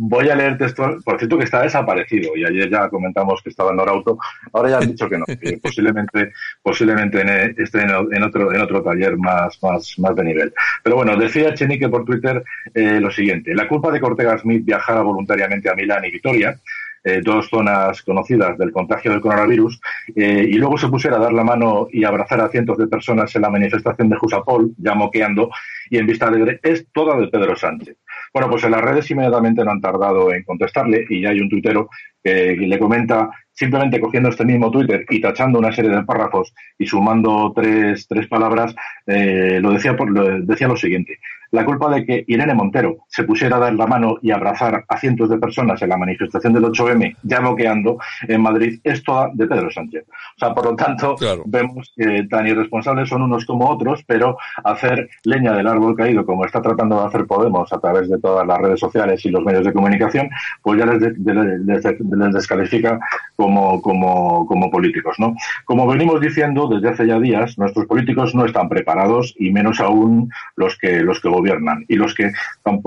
Voy 0.00 0.28
a 0.28 0.36
leer 0.36 0.56
texto, 0.58 0.96
por 1.04 1.18
cierto 1.18 1.36
que 1.36 1.44
está 1.44 1.62
desaparecido 1.62 2.36
y 2.36 2.44
ayer 2.44 2.70
ya 2.70 2.88
comentamos 2.88 3.42
que 3.42 3.50
estaba 3.50 3.70
en 3.70 3.76
Norauto, 3.78 4.16
ahora 4.52 4.70
ya 4.70 4.78
han 4.78 4.86
dicho 4.86 5.08
que 5.08 5.18
no, 5.18 5.24
que 5.26 5.58
posiblemente, 5.62 6.32
posiblemente 6.62 7.54
esté 7.60 7.82
en, 7.82 8.22
otro, 8.22 8.52
en 8.52 8.60
otro 8.60 8.80
taller 8.80 9.16
más, 9.16 9.60
más, 9.60 9.98
más 9.98 10.14
de 10.14 10.24
nivel. 10.24 10.54
Pero 10.84 10.96
bueno, 10.96 11.16
decía 11.16 11.48
Echenique 11.48 11.88
por 11.88 12.04
Twitter 12.04 12.44
eh, 12.74 13.00
lo 13.00 13.10
siguiente, 13.10 13.54
la 13.56 13.66
culpa 13.66 13.90
de 13.90 13.98
que 13.98 14.06
Ortega 14.06 14.38
Smith 14.38 14.64
viajara 14.64 15.02
voluntariamente 15.02 15.68
a 15.68 15.74
Milán 15.74 16.04
y 16.04 16.12
Vitoria 16.12 16.56
eh, 17.04 17.20
dos 17.22 17.48
zonas 17.48 18.02
conocidas 18.02 18.58
del 18.58 18.72
contagio 18.72 19.10
del 19.10 19.20
coronavirus, 19.20 19.80
eh, 20.16 20.46
y 20.48 20.54
luego 20.54 20.76
se 20.78 20.88
pusiera 20.88 21.16
a 21.16 21.20
dar 21.20 21.32
la 21.32 21.44
mano 21.44 21.88
y 21.92 22.04
abrazar 22.04 22.40
a 22.40 22.48
cientos 22.48 22.78
de 22.78 22.88
personas 22.88 23.34
en 23.34 23.42
la 23.42 23.50
manifestación 23.50 24.08
de 24.08 24.16
Jusapol, 24.16 24.72
ya 24.78 24.94
moqueando, 24.94 25.50
y 25.90 25.98
en 25.98 26.06
Vista 26.06 26.26
Alegre, 26.26 26.60
es 26.62 26.86
toda 26.92 27.18
de 27.18 27.28
Pedro 27.28 27.56
Sánchez. 27.56 27.96
Bueno, 28.32 28.50
pues 28.50 28.64
en 28.64 28.72
las 28.72 28.82
redes 28.82 29.10
inmediatamente 29.10 29.64
no 29.64 29.70
han 29.70 29.80
tardado 29.80 30.32
en 30.32 30.42
contestarle 30.44 31.06
y 31.08 31.22
ya 31.22 31.30
hay 31.30 31.40
un 31.40 31.48
tuitero 31.48 31.88
que 32.22 32.56
le 32.56 32.78
comenta 32.78 33.30
simplemente 33.58 34.00
cogiendo 34.00 34.28
este 34.28 34.44
mismo 34.44 34.70
Twitter 34.70 35.04
y 35.10 35.20
tachando 35.20 35.58
una 35.58 35.72
serie 35.72 35.90
de 35.90 36.04
párrafos 36.04 36.54
y 36.78 36.86
sumando 36.86 37.52
tres, 37.54 38.06
tres 38.06 38.28
palabras, 38.28 38.72
eh, 39.04 39.58
lo, 39.60 39.72
decía 39.72 39.94
lo 39.94 40.40
decía 40.42 40.68
lo 40.68 40.76
siguiente. 40.76 41.18
La 41.50 41.64
culpa 41.64 41.90
de 41.90 42.04
que 42.04 42.24
Irene 42.26 42.54
Montero 42.54 42.98
se 43.08 43.24
pusiera 43.24 43.56
a 43.56 43.60
dar 43.60 43.74
la 43.74 43.86
mano 43.86 44.16
y 44.22 44.30
abrazar 44.30 44.84
a 44.88 44.98
cientos 44.98 45.30
de 45.30 45.38
personas 45.38 45.80
en 45.82 45.88
la 45.88 45.96
manifestación 45.96 46.52
del 46.52 46.64
8M, 46.64 47.16
ya 47.22 47.40
bloqueando 47.40 47.98
en 48.26 48.40
Madrid, 48.40 48.80
es 48.84 49.02
toda 49.02 49.30
de 49.32 49.46
Pedro 49.46 49.70
Sánchez. 49.70 50.04
O 50.08 50.38
sea, 50.38 50.54
por 50.54 50.64
lo 50.66 50.76
tanto, 50.76 51.16
vemos 51.46 51.92
que 51.96 52.24
tan 52.30 52.46
irresponsables 52.46 53.08
son 53.08 53.22
unos 53.22 53.44
como 53.46 53.68
otros, 53.68 54.02
pero 54.06 54.36
hacer 54.64 55.08
leña 55.24 55.52
del 55.52 55.66
árbol 55.66 55.96
caído, 55.96 56.24
como 56.24 56.44
está 56.44 56.60
tratando 56.60 57.00
de 57.00 57.06
hacer 57.06 57.26
Podemos 57.26 57.72
a 57.72 57.78
través 57.78 58.08
de 58.08 58.18
todas 58.18 58.46
las 58.46 58.58
redes 58.58 58.80
sociales 58.80 59.24
y 59.24 59.30
los 59.30 59.44
medios 59.44 59.64
de 59.64 59.72
comunicación, 59.72 60.30
pues 60.62 60.78
ya 60.78 60.86
les, 60.86 61.18
les, 61.18 61.84
les 61.84 62.32
descalifica 62.32 62.98
como, 63.36 63.82
como, 63.82 64.46
como 64.46 64.70
políticos. 64.70 65.16
¿no? 65.18 65.34
Como 65.64 65.86
venimos 65.86 66.20
diciendo 66.20 66.68
desde 66.68 66.88
hace 66.88 67.06
ya 67.06 67.18
días, 67.18 67.58
nuestros 67.58 67.86
políticos 67.86 68.34
no 68.34 68.44
están 68.44 68.68
preparados 68.68 69.34
y 69.38 69.50
menos 69.50 69.80
aún 69.80 70.30
los 70.56 70.76
que, 70.78 71.02
los 71.02 71.20
que 71.20 71.28
gobiernan 71.38 71.84
y 71.88 71.96
los 71.96 72.14
que 72.14 72.30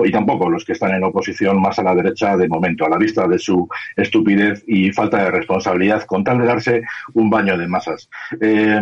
y 0.04 0.10
tampoco 0.10 0.48
los 0.48 0.64
que 0.64 0.72
están 0.72 0.94
en 0.94 1.04
oposición 1.04 1.60
más 1.60 1.78
a 1.78 1.82
la 1.82 1.94
derecha 1.94 2.36
de 2.36 2.48
momento, 2.48 2.84
a 2.84 2.90
la 2.90 2.98
vista 2.98 3.26
de 3.26 3.38
su 3.38 3.68
estupidez 3.96 4.62
y 4.66 4.92
falta 4.92 5.24
de 5.24 5.30
responsabilidad 5.30 6.04
con 6.04 6.24
tal 6.24 6.38
de 6.38 6.46
darse 6.46 6.82
un 7.14 7.30
baño 7.30 7.56
de 7.56 7.68
masas. 7.68 8.08
Eh, 8.40 8.80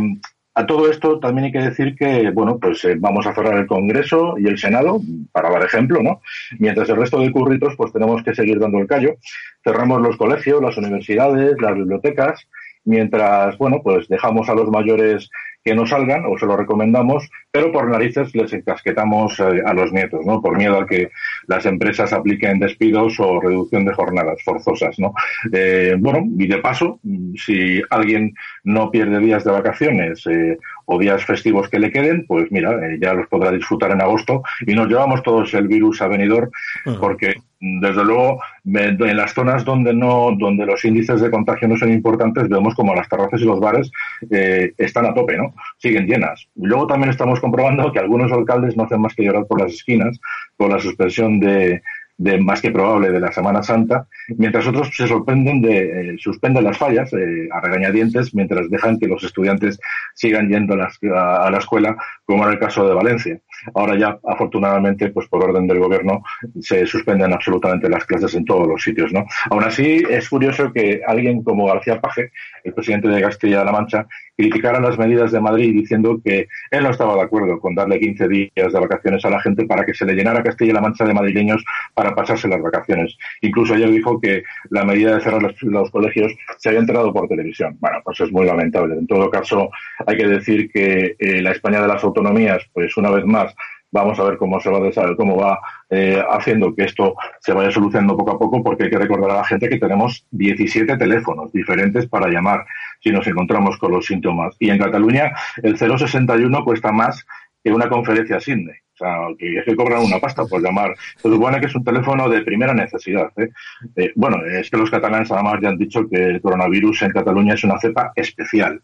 a 0.55 0.67
todo 0.67 0.91
esto 0.91 1.21
también 1.21 1.47
hay 1.47 1.53
que 1.53 1.71
decir 1.71 1.95
que, 1.95 2.31
bueno, 2.31 2.59
pues 2.59 2.85
eh, 2.85 2.97
vamos 2.99 3.27
a 3.27 3.35
cerrar 3.35 3.57
el 3.57 3.67
Congreso 3.67 4.35
y 4.37 4.49
el 4.49 4.59
Senado, 4.59 5.01
para 5.33 5.49
dar 5.49 5.65
ejemplo, 5.65 6.03
¿no? 6.03 6.21
Mientras 6.59 6.89
el 6.89 6.97
resto 6.97 7.21
de 7.21 7.31
curritos, 7.31 7.75
pues 7.77 7.93
tenemos 7.93 8.23
que 8.25 8.35
seguir 8.35 8.59
dando 8.59 8.79
el 8.79 8.89
callo. 8.89 9.15
Cerramos 9.63 10.03
los 10.03 10.17
colegios, 10.17 10.61
las 10.61 10.77
universidades, 10.77 11.55
las 11.61 11.75
bibliotecas, 11.75 12.49
mientras, 12.85 13.57
bueno, 13.59 13.81
pues 13.83 14.09
dejamos 14.09 14.49
a 14.49 14.55
los 14.55 14.69
mayores 14.71 15.31
que 15.63 15.75
no 15.75 15.87
salgan 15.87 16.25
o 16.27 16.39
se 16.39 16.47
lo 16.47 16.57
recomendamos, 16.57 17.29
pero 17.51 17.71
por 17.71 17.89
narices 17.89 18.35
les 18.35 18.53
encasquetamos 18.53 19.39
eh, 19.41 19.63
a 19.65 19.75
los 19.75 19.93
nietos, 19.93 20.25
¿no? 20.25 20.41
Por 20.41 20.57
miedo 20.57 20.79
a 20.79 20.87
que 20.87 21.11
las 21.47 21.67
empresas 21.67 22.13
apliquen 22.13 22.59
despidos 22.59 23.21
o 23.21 23.41
reducción 23.41 23.85
de 23.85 23.93
jornadas 23.93 24.43
forzosas, 24.43 24.99
¿no? 24.99 25.13
Eh, 25.53 25.97
bueno, 25.99 26.25
y 26.39 26.47
de 26.47 26.59
paso, 26.59 26.99
si 27.37 27.83
alguien 27.91 28.35
no 28.65 28.91
pierde 28.91 29.19
días 29.19 29.45
de 29.45 29.51
vacaciones 29.51 30.27
eh, 30.27 30.57
o 30.87 30.99
días 30.99 31.25
festivos 31.25 31.69
que 31.69 31.79
le 31.79 31.93
queden, 31.93 32.25
pues 32.27 32.51
mira, 32.51 32.79
ya 32.99 33.13
los 33.13 33.29
podrá 33.29 33.51
disfrutar 33.53 33.91
en 33.91 34.01
agosto 34.01 34.43
y 34.67 34.75
nos 34.75 34.89
llevamos 34.89 35.23
todos 35.23 35.53
el 35.55 35.69
virus 35.69 36.01
a 36.01 36.09
venidor 36.09 36.51
porque 36.99 37.35
desde 37.61 38.05
luego, 38.05 38.41
en 38.65 39.17
las 39.17 39.35
zonas 39.35 39.67
donde 39.67 39.93
no, 39.93 40.31
donde 40.39 40.65
los 40.65 40.83
índices 40.85 41.21
de 41.21 41.31
contagio 41.31 41.69
no 41.69 41.77
son 41.77 41.93
importantes, 41.93 42.49
vemos 42.49 42.75
como 42.75 42.95
las 42.95 43.07
terrazas 43.07 43.41
y 43.43 43.45
los 43.45 43.61
bares 43.61 43.91
eh, 44.31 44.73
están 44.79 45.05
a 45.05 45.13
tope, 45.13 45.37
¿no? 45.37 45.55
Siguen 45.77 46.07
llenas. 46.07 46.49
Luego 46.55 46.87
también 46.87 47.11
estamos 47.11 47.39
comprobando 47.39 47.93
que 47.93 47.99
algunos 47.99 48.33
alcaldes 48.33 48.77
no 48.79 48.85
hacen 48.85 49.03
más 49.03 49.15
que 49.15 49.25
llorar 49.25 49.47
por 49.47 49.61
las 49.61 49.75
esquinas, 49.75 50.19
por 50.57 50.71
la 50.71 50.79
suspensión 50.79 51.39
de, 51.39 51.83
de 52.21 52.39
más 52.39 52.61
que 52.61 52.71
probable 52.71 53.11
de 53.11 53.19
la 53.19 53.33
Semana 53.33 53.63
Santa, 53.63 54.07
mientras 54.37 54.67
otros 54.67 54.91
se 54.95 55.09
sorprenden 55.09 55.63
de, 55.63 55.79
eh, 55.79 56.17
suspenden 56.19 56.65
las 56.65 56.77
fallas 56.77 57.11
eh, 57.15 57.49
a 57.51 57.61
regañadientes 57.63 58.35
mientras 58.35 58.69
dejan 58.69 58.99
que 58.99 59.07
los 59.07 59.25
estudiantes 59.25 59.81
sigan 60.15 60.51
yendo 60.51 60.75
a, 60.75 61.47
a, 61.47 61.51
la 61.51 61.59
escuela, 61.59 61.97
como 62.27 62.45
en 62.45 62.53
el 62.53 62.59
caso 62.59 62.87
de 62.87 62.95
Valencia. 62.95 63.41
Ahora 63.75 63.99
ya, 63.99 64.19
afortunadamente, 64.23 65.09
pues 65.09 65.29
por 65.29 65.43
orden 65.43 65.67
del 65.67 65.79
gobierno, 65.79 66.23
se 66.61 66.85
suspenden 66.85 67.33
absolutamente 67.33 67.89
las 67.89 68.05
clases 68.05 68.35
en 68.35 68.45
todos 68.45 68.69
los 68.69 68.83
sitios, 68.83 69.15
¿no? 69.15 69.25
Aún 69.51 69.65
así, 69.65 70.03
es 70.11 70.29
curioso 70.29 70.71
que 70.75 71.01
alguien 71.07 71.43
como 71.43 71.69
García 71.69 72.03
Paje, 72.03 72.33
el 72.65 72.75
presidente 72.75 73.09
de 73.09 73.23
Castilla-La 73.23 73.73
Mancha, 73.73 74.07
criticara 74.41 74.81
las 74.81 74.99
medidas 74.99 75.33
de 75.33 75.41
Madrid 75.41 75.73
diciendo 75.75 76.21
que 76.25 76.49
él 76.71 76.83
no 76.83 76.91
estaba 76.91 77.15
de 77.15 77.23
acuerdo 77.23 77.61
con 77.61 77.75
darle 77.75 78.01
15 78.01 78.29
días 78.29 78.73
de 78.73 78.81
vacaciones 78.81 79.25
a 79.25 79.31
la 79.31 79.41
gente 79.41 79.67
para 79.67 79.85
que 79.85 79.95
se 79.95 80.07
le 80.07 80.15
llenara 80.15 80.43
Castilla-La 80.43 80.81
Mancha 80.81 81.05
de 81.05 81.15
madrileños 81.15 81.65
para 81.95 82.15
pasarse 82.15 82.49
las 82.49 82.63
vacaciones. 82.63 83.17
Incluso 83.43 83.75
ayer 83.75 83.91
dijo 83.91 84.21
que 84.21 84.43
la 84.71 84.85
medida 84.85 85.15
de 85.15 85.21
cerrar 85.21 85.43
los, 85.43 85.91
colegios 85.91 86.33
se 86.59 86.69
había 86.69 86.81
enterado 86.81 87.13
por 87.13 87.29
televisión. 87.29 87.77
Bueno, 87.81 87.99
pues 88.05 88.21
es 88.21 88.33
muy 88.33 88.47
lamentable. 88.47 88.95
En 88.95 89.07
todo 89.07 89.31
caso, 89.31 89.71
hay 90.07 90.17
que 90.17 90.27
decir 90.27 90.71
que 90.71 91.17
eh, 91.19 91.43
la 91.43 91.53
España 91.53 91.83
de 91.83 91.89
las 91.89 92.03
autonomías, 92.03 92.63
pues 92.73 92.97
una 92.97 93.11
vez 93.11 93.25
más, 93.25 93.55
Vamos 93.93 94.19
a 94.21 94.25
ver 94.25 94.39
cómo 94.39 94.61
se 94.61 94.71
va 94.71 94.79
a 94.79 95.17
cómo 95.17 95.37
va 95.37 95.61
eh, 95.89 96.23
haciendo 96.31 96.75
que 96.75 96.85
esto 96.85 97.17
se 97.41 97.53
vaya 97.53 97.71
solucionando 97.71 98.17
poco 98.17 98.33
a 98.33 98.39
poco, 98.39 98.63
porque 98.63 98.85
hay 98.85 98.91
que 98.91 98.99
recordar 98.99 99.31
a 99.31 99.37
la 99.37 99.45
gente 99.45 99.69
que 99.69 99.79
tenemos 99.79 100.27
17 100.31 100.97
teléfonos 100.97 101.53
diferentes 101.53 102.07
para 102.07 102.29
llamar 102.29 102.65
si 103.01 103.11
nos 103.11 103.27
encontramos 103.27 103.79
con 103.79 103.93
los 103.93 104.07
síntomas. 104.07 104.55
Y 104.61 104.71
en 104.71 104.79
Cataluña 104.79 105.33
el 105.63 105.77
061 105.77 106.65
cuesta 106.65 106.93
más 106.93 107.27
que 107.63 107.73
una 107.73 107.89
conferencia 107.89 108.37
a 108.37 108.41
Sydney. 108.41 108.77
O 108.95 108.97
sea, 109.03 109.17
que 109.39 109.59
es 109.59 109.65
que 109.65 109.75
cobran 109.75 110.03
una 110.03 110.19
pasta 110.19 110.45
por 110.45 110.63
llamar. 110.63 110.95
Se 111.17 111.29
supone 111.29 111.59
que 111.59 111.67
es 111.67 111.75
un 111.75 111.85
teléfono 111.85 112.29
de 112.29 112.43
primera 112.43 112.75
necesidad. 112.75 113.33
¿eh? 113.37 113.49
Eh, 113.97 114.13
bueno, 114.15 114.45
es 114.45 114.71
que 114.71 114.77
los 114.77 114.91
catalanes 114.91 115.31
además 115.33 115.59
ya 115.63 115.71
han 115.71 115.79
dicho 115.79 116.07
que 116.09 116.23
el 116.23 116.41
coronavirus 116.41 117.03
en 117.03 117.13
Cataluña 117.13 117.55
es 117.55 117.65
una 117.65 117.79
cepa 117.79 118.13
especial. 118.15 118.83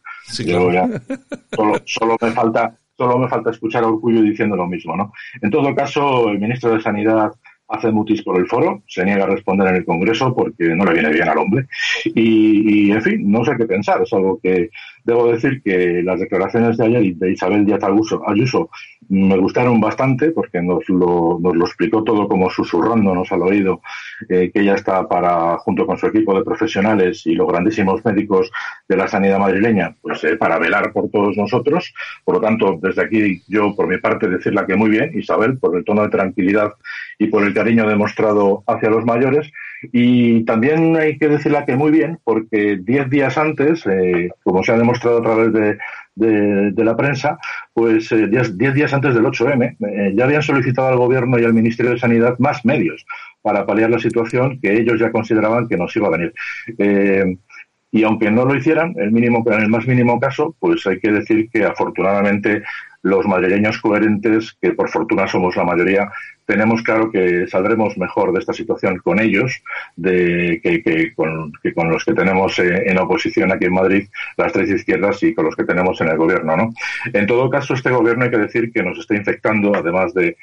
solo, 1.54 1.74
solo 1.84 2.16
me 2.20 2.30
falta 2.30 2.78
Solo 2.96 3.18
me 3.18 3.28
falta 3.28 3.50
escuchar 3.50 3.84
a 3.84 3.88
diciendo 4.22 4.56
lo 4.56 4.66
mismo, 4.66 4.96
¿no? 4.96 5.12
En 5.42 5.50
todo 5.50 5.74
caso, 5.74 6.30
el 6.30 6.38
ministro 6.38 6.72
de 6.72 6.80
Sanidad 6.80 7.32
hace 7.68 7.90
mutis 7.90 8.22
por 8.22 8.38
el 8.38 8.46
foro, 8.46 8.82
se 8.86 9.04
niega 9.04 9.24
a 9.24 9.28
responder 9.28 9.68
en 9.68 9.76
el 9.76 9.84
Congreso 9.84 10.34
porque 10.34 10.74
no 10.74 10.84
le 10.84 10.92
viene 10.92 11.10
bien 11.10 11.28
al 11.28 11.38
hombre. 11.38 11.66
Y, 12.04 12.90
en 12.90 13.02
fin, 13.02 13.30
no 13.30 13.44
sé 13.44 13.56
qué 13.56 13.66
pensar. 13.66 14.02
Es 14.02 14.12
algo 14.12 14.38
que 14.42 14.70
debo 15.06 15.30
decir 15.30 15.62
que 15.62 16.02
las 16.02 16.18
declaraciones 16.18 16.76
de 16.76 16.84
ayer 16.84 17.14
de 17.14 17.32
Isabel 17.32 17.64
Díaz 17.64 17.80
Ayuso 18.26 18.70
me 19.08 19.38
gustaron 19.38 19.80
bastante 19.80 20.32
porque 20.32 20.60
nos 20.60 20.88
lo, 20.88 21.38
explicó 21.64 22.02
todo 22.02 22.28
como 22.28 22.50
susurrándonos 22.50 23.30
al 23.30 23.42
oído 23.42 23.80
eh, 24.28 24.50
que 24.52 24.60
ella 24.60 24.74
está 24.74 25.06
para, 25.08 25.58
junto 25.58 25.86
con 25.86 25.96
su 25.96 26.08
equipo 26.08 26.36
de 26.36 26.44
profesionales 26.44 27.22
y 27.24 27.34
los 27.34 27.46
grandísimos 27.46 28.04
médicos 28.04 28.50
de 28.88 28.96
la 28.96 29.06
sanidad 29.06 29.38
madrileña, 29.38 29.94
pues 30.02 30.24
eh, 30.24 30.36
para 30.36 30.58
velar 30.58 30.92
por 30.92 31.08
todos 31.10 31.36
nosotros. 31.36 31.94
Por 32.24 32.36
lo 32.36 32.40
tanto, 32.40 32.78
desde 32.82 33.02
aquí 33.02 33.42
yo, 33.46 33.76
por 33.76 33.86
mi 33.86 33.98
parte, 33.98 34.28
decirle 34.28 34.64
que 34.66 34.74
muy 34.74 34.90
bien, 34.90 35.12
Isabel, 35.16 35.58
por 35.58 35.76
el 35.76 35.84
tono 35.84 36.02
de 36.02 36.08
tranquilidad 36.08 36.72
y 37.18 37.28
por 37.28 37.44
el 37.44 37.54
cariño 37.54 37.88
demostrado 37.88 38.64
hacia 38.66 38.90
los 38.90 39.04
mayores. 39.04 39.52
Y 39.92 40.44
también 40.44 40.96
hay 40.96 41.18
que 41.18 41.28
decirle 41.28 41.64
que 41.66 41.76
muy 41.76 41.90
bien, 41.90 42.18
porque 42.24 42.78
diez 42.82 43.08
días 43.08 43.38
antes, 43.38 43.86
eh, 43.86 44.30
como 44.42 44.64
se 44.64 44.72
ha 44.72 44.76
demostrado 44.76 44.95
a 44.96 45.22
través 45.22 45.52
de, 45.52 46.84
la 46.84 46.96
prensa, 46.96 47.38
pues 47.72 48.10
eh, 48.12 48.28
diez, 48.28 48.56
días 48.56 48.92
antes 48.92 49.14
del 49.14 49.24
8M, 49.24 49.76
eh, 49.80 50.12
ya 50.14 50.24
habían 50.24 50.42
solicitado 50.42 50.88
al 50.88 50.96
Gobierno 50.96 51.38
y 51.38 51.44
al 51.44 51.54
Ministerio 51.54 51.92
de 51.92 51.98
Sanidad 51.98 52.38
más 52.38 52.64
medios 52.64 53.04
para 53.42 53.66
paliar 53.66 53.90
la 53.90 53.98
situación 53.98 54.58
que 54.60 54.72
ellos 54.72 54.98
ya 54.98 55.12
consideraban 55.12 55.68
que 55.68 55.76
nos 55.76 55.94
iba 55.96 56.08
a 56.08 56.10
venir. 56.10 56.32
y 57.92 58.02
aunque 58.02 58.30
no 58.30 58.44
lo 58.44 58.54
hicieran, 58.54 58.94
el 58.96 59.12
mínimo, 59.12 59.44
en 59.46 59.60
el 59.60 59.68
más 59.68 59.86
mínimo 59.86 60.18
caso, 60.18 60.54
pues 60.58 60.86
hay 60.86 60.98
que 60.98 61.12
decir 61.12 61.48
que 61.50 61.64
afortunadamente 61.64 62.62
los 63.06 63.24
madrileños 63.24 63.78
coherentes, 63.80 64.56
que 64.60 64.72
por 64.72 64.88
fortuna 64.88 65.28
somos 65.28 65.54
la 65.54 65.62
mayoría, 65.62 66.10
tenemos 66.44 66.82
claro 66.82 67.10
que 67.10 67.46
saldremos 67.46 67.96
mejor 67.96 68.32
de 68.32 68.40
esta 68.40 68.52
situación 68.52 68.98
con 68.98 69.20
ellos 69.20 69.62
de, 69.94 70.60
que, 70.62 71.12
con, 71.14 71.52
los 71.88 72.04
que 72.04 72.14
tenemos 72.14 72.58
eh, 72.58 72.82
en 72.86 72.98
oposición 72.98 73.52
aquí 73.52 73.66
en 73.66 73.74
Madrid, 73.74 74.08
las 74.36 74.52
tres 74.52 74.70
izquierdas, 74.70 75.22
y 75.22 75.34
con 75.34 75.44
los 75.44 75.54
que 75.54 75.64
tenemos 75.64 76.00
en 76.00 76.08
el 76.08 76.16
gobierno. 76.16 76.56
¿no? 76.56 76.70
En 77.12 77.26
todo 77.26 77.48
caso, 77.48 77.74
este 77.74 77.90
gobierno 77.90 78.24
hay 78.24 78.30
que 78.30 78.38
decir 78.38 78.72
que 78.72 78.82
nos 78.82 78.98
está 78.98 79.14
infectando, 79.14 79.74
además 79.74 80.12
de, 80.12 80.36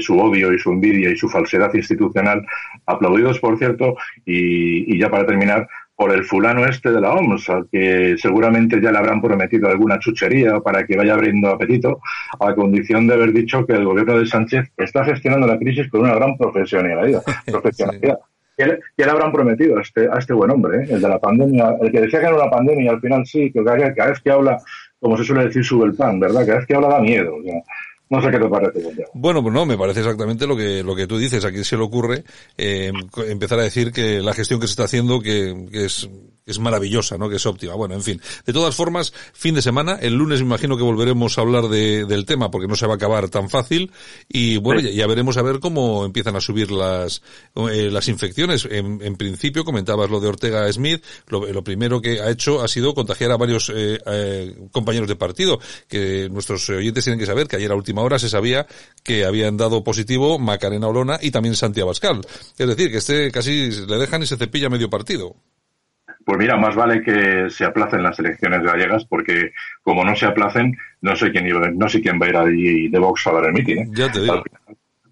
su 0.00 0.18
odio 0.18 0.52
y 0.52 0.58
su 0.58 0.70
envidia 0.70 1.10
y 1.10 1.16
su 1.16 1.28
falsedad 1.30 1.72
institucional, 1.72 2.44
aplaudidos, 2.84 3.38
por 3.38 3.56
cierto, 3.58 3.96
y 4.26 4.98
ya 4.98 5.08
para 5.08 5.24
terminar, 5.24 5.66
por 5.98 6.12
el 6.12 6.22
fulano 6.22 6.64
este 6.64 6.92
de 6.92 7.00
la 7.00 7.12
OMS, 7.12 7.50
al 7.50 7.68
que 7.72 8.14
seguramente 8.18 8.80
ya 8.80 8.92
le 8.92 8.98
habrán 8.98 9.20
prometido 9.20 9.68
alguna 9.68 9.98
chuchería 9.98 10.60
para 10.60 10.86
que 10.86 10.96
vaya 10.96 11.14
abriendo 11.14 11.48
apetito, 11.48 12.00
a 12.38 12.54
condición 12.54 13.08
de 13.08 13.14
haber 13.14 13.32
dicho 13.32 13.66
que 13.66 13.72
el 13.72 13.84
gobierno 13.84 14.16
de 14.16 14.24
Sánchez 14.24 14.70
está 14.76 15.04
gestionando 15.04 15.48
la 15.48 15.58
crisis 15.58 15.90
con 15.90 16.02
una 16.02 16.14
gran 16.14 16.36
profesionalidad. 16.36 17.20
profesionalidad. 17.46 18.16
¿Qué, 18.56 18.78
le, 18.96 19.10
habrán 19.10 19.32
prometido 19.32 19.76
a 19.76 19.82
este, 19.82 20.08
a 20.08 20.18
este 20.18 20.34
buen 20.34 20.52
hombre, 20.52 20.84
eh? 20.84 20.86
el 20.88 21.00
de 21.00 21.08
la 21.08 21.18
pandemia, 21.18 21.74
el 21.80 21.90
que 21.90 22.02
decía 22.02 22.20
que 22.20 22.26
era 22.26 22.36
una 22.36 22.50
pandemia 22.50 22.84
y 22.84 22.88
al 22.88 23.00
final 23.00 23.26
sí, 23.26 23.50
que 23.50 23.64
cada, 23.64 24.06
vez 24.06 24.20
que 24.20 24.30
habla, 24.30 24.56
como 25.00 25.18
se 25.18 25.24
suele 25.24 25.46
decir, 25.46 25.64
sube 25.64 25.84
el 25.84 25.96
pan, 25.96 26.20
¿verdad? 26.20 26.46
Cada 26.46 26.58
vez 26.58 26.66
que 26.68 26.76
habla 26.76 26.90
da 26.90 27.00
miedo. 27.00 27.34
No 28.10 28.22
sé 28.22 28.30
qué 28.30 28.38
te 28.38 28.48
parece. 28.48 29.04
Bueno, 29.12 29.42
pues 29.42 29.54
no, 29.54 29.66
me 29.66 29.76
parece 29.76 30.00
exactamente 30.00 30.46
lo 30.46 30.56
que 30.56 30.82
lo 30.82 30.96
que 30.96 31.06
tú 31.06 31.18
dices. 31.18 31.44
A 31.44 31.50
quién 31.50 31.64
se 31.64 31.76
le 31.76 31.82
ocurre 31.82 32.24
eh, 32.56 32.92
empezar 33.26 33.58
a 33.58 33.62
decir 33.62 33.92
que 33.92 34.20
la 34.20 34.34
gestión 34.34 34.60
que 34.60 34.66
se 34.66 34.72
está 34.72 34.84
haciendo 34.84 35.20
que, 35.20 35.66
que 35.70 35.84
es 35.84 36.08
es 36.48 36.58
maravillosa, 36.58 37.18
¿no? 37.18 37.28
Que 37.28 37.36
es 37.36 37.46
óptima. 37.46 37.74
Bueno, 37.74 37.94
en 37.94 38.02
fin. 38.02 38.20
De 38.46 38.52
todas 38.52 38.74
formas, 38.74 39.12
fin 39.34 39.54
de 39.54 39.62
semana. 39.62 39.98
El 40.00 40.14
lunes 40.14 40.40
me 40.40 40.46
imagino 40.46 40.76
que 40.76 40.82
volveremos 40.82 41.36
a 41.36 41.42
hablar 41.42 41.68
de, 41.68 42.06
del 42.06 42.24
tema 42.24 42.50
porque 42.50 42.66
no 42.66 42.74
se 42.74 42.86
va 42.86 42.94
a 42.94 42.96
acabar 42.96 43.28
tan 43.28 43.50
fácil. 43.50 43.92
Y 44.28 44.56
bueno, 44.56 44.80
ya, 44.80 45.06
veremos 45.06 45.36
a 45.36 45.42
ver 45.42 45.60
cómo 45.60 46.06
empiezan 46.06 46.36
a 46.36 46.40
subir 46.40 46.70
las, 46.70 47.22
eh, 47.54 47.90
las 47.92 48.08
infecciones. 48.08 48.66
En, 48.70 49.00
en, 49.02 49.16
principio, 49.16 49.62
comentabas 49.62 50.08
lo 50.08 50.20
de 50.20 50.28
Ortega 50.28 50.72
Smith. 50.72 51.04
Lo, 51.28 51.46
lo, 51.46 51.62
primero 51.62 52.00
que 52.00 52.20
ha 52.20 52.30
hecho 52.30 52.62
ha 52.62 52.68
sido 52.68 52.94
contagiar 52.94 53.30
a 53.30 53.36
varios 53.36 53.70
eh, 53.74 53.98
eh, 54.06 54.56
compañeros 54.72 55.08
de 55.08 55.16
partido. 55.16 55.60
Que 55.86 56.30
nuestros 56.30 56.66
oyentes 56.70 57.04
tienen 57.04 57.20
que 57.20 57.26
saber 57.26 57.46
que 57.46 57.56
ayer 57.56 57.70
a 57.70 57.74
última 57.74 57.97
hora 58.00 58.18
se 58.18 58.28
sabía 58.28 58.66
que 59.02 59.24
habían 59.24 59.56
dado 59.56 59.84
positivo 59.84 60.38
Macarena 60.38 60.88
Olona 60.88 61.18
y 61.20 61.30
también 61.30 61.54
Santiago 61.54 61.90
Abascal. 61.90 62.20
Es 62.58 62.66
decir, 62.66 62.90
que 62.90 62.98
este 62.98 63.30
casi 63.30 63.70
le 63.86 63.96
dejan 63.96 64.22
y 64.22 64.26
se 64.26 64.36
cepilla 64.36 64.68
medio 64.68 64.90
partido. 64.90 65.36
Pues 66.24 66.38
mira, 66.38 66.58
más 66.58 66.76
vale 66.76 67.02
que 67.02 67.48
se 67.48 67.64
aplacen 67.64 68.02
las 68.02 68.18
elecciones 68.18 68.62
gallegas 68.62 69.06
porque 69.06 69.52
como 69.82 70.04
no 70.04 70.14
se 70.14 70.26
aplacen, 70.26 70.76
no 71.00 71.16
sé 71.16 71.30
quién, 71.30 71.46
no 71.78 71.88
sé 71.88 72.02
quién 72.02 72.20
va 72.20 72.26
a 72.26 72.28
ir 72.28 72.36
allí 72.36 72.88
de 72.88 72.98
Vox 72.98 73.26
a 73.26 73.32
dar 73.32 73.46
el 73.46 73.52
mitin. 73.54 73.78
¿eh? 73.78 73.88
Ya 73.92 74.12
te 74.12 74.20
digo. 74.20 74.34
Al, 74.34 74.42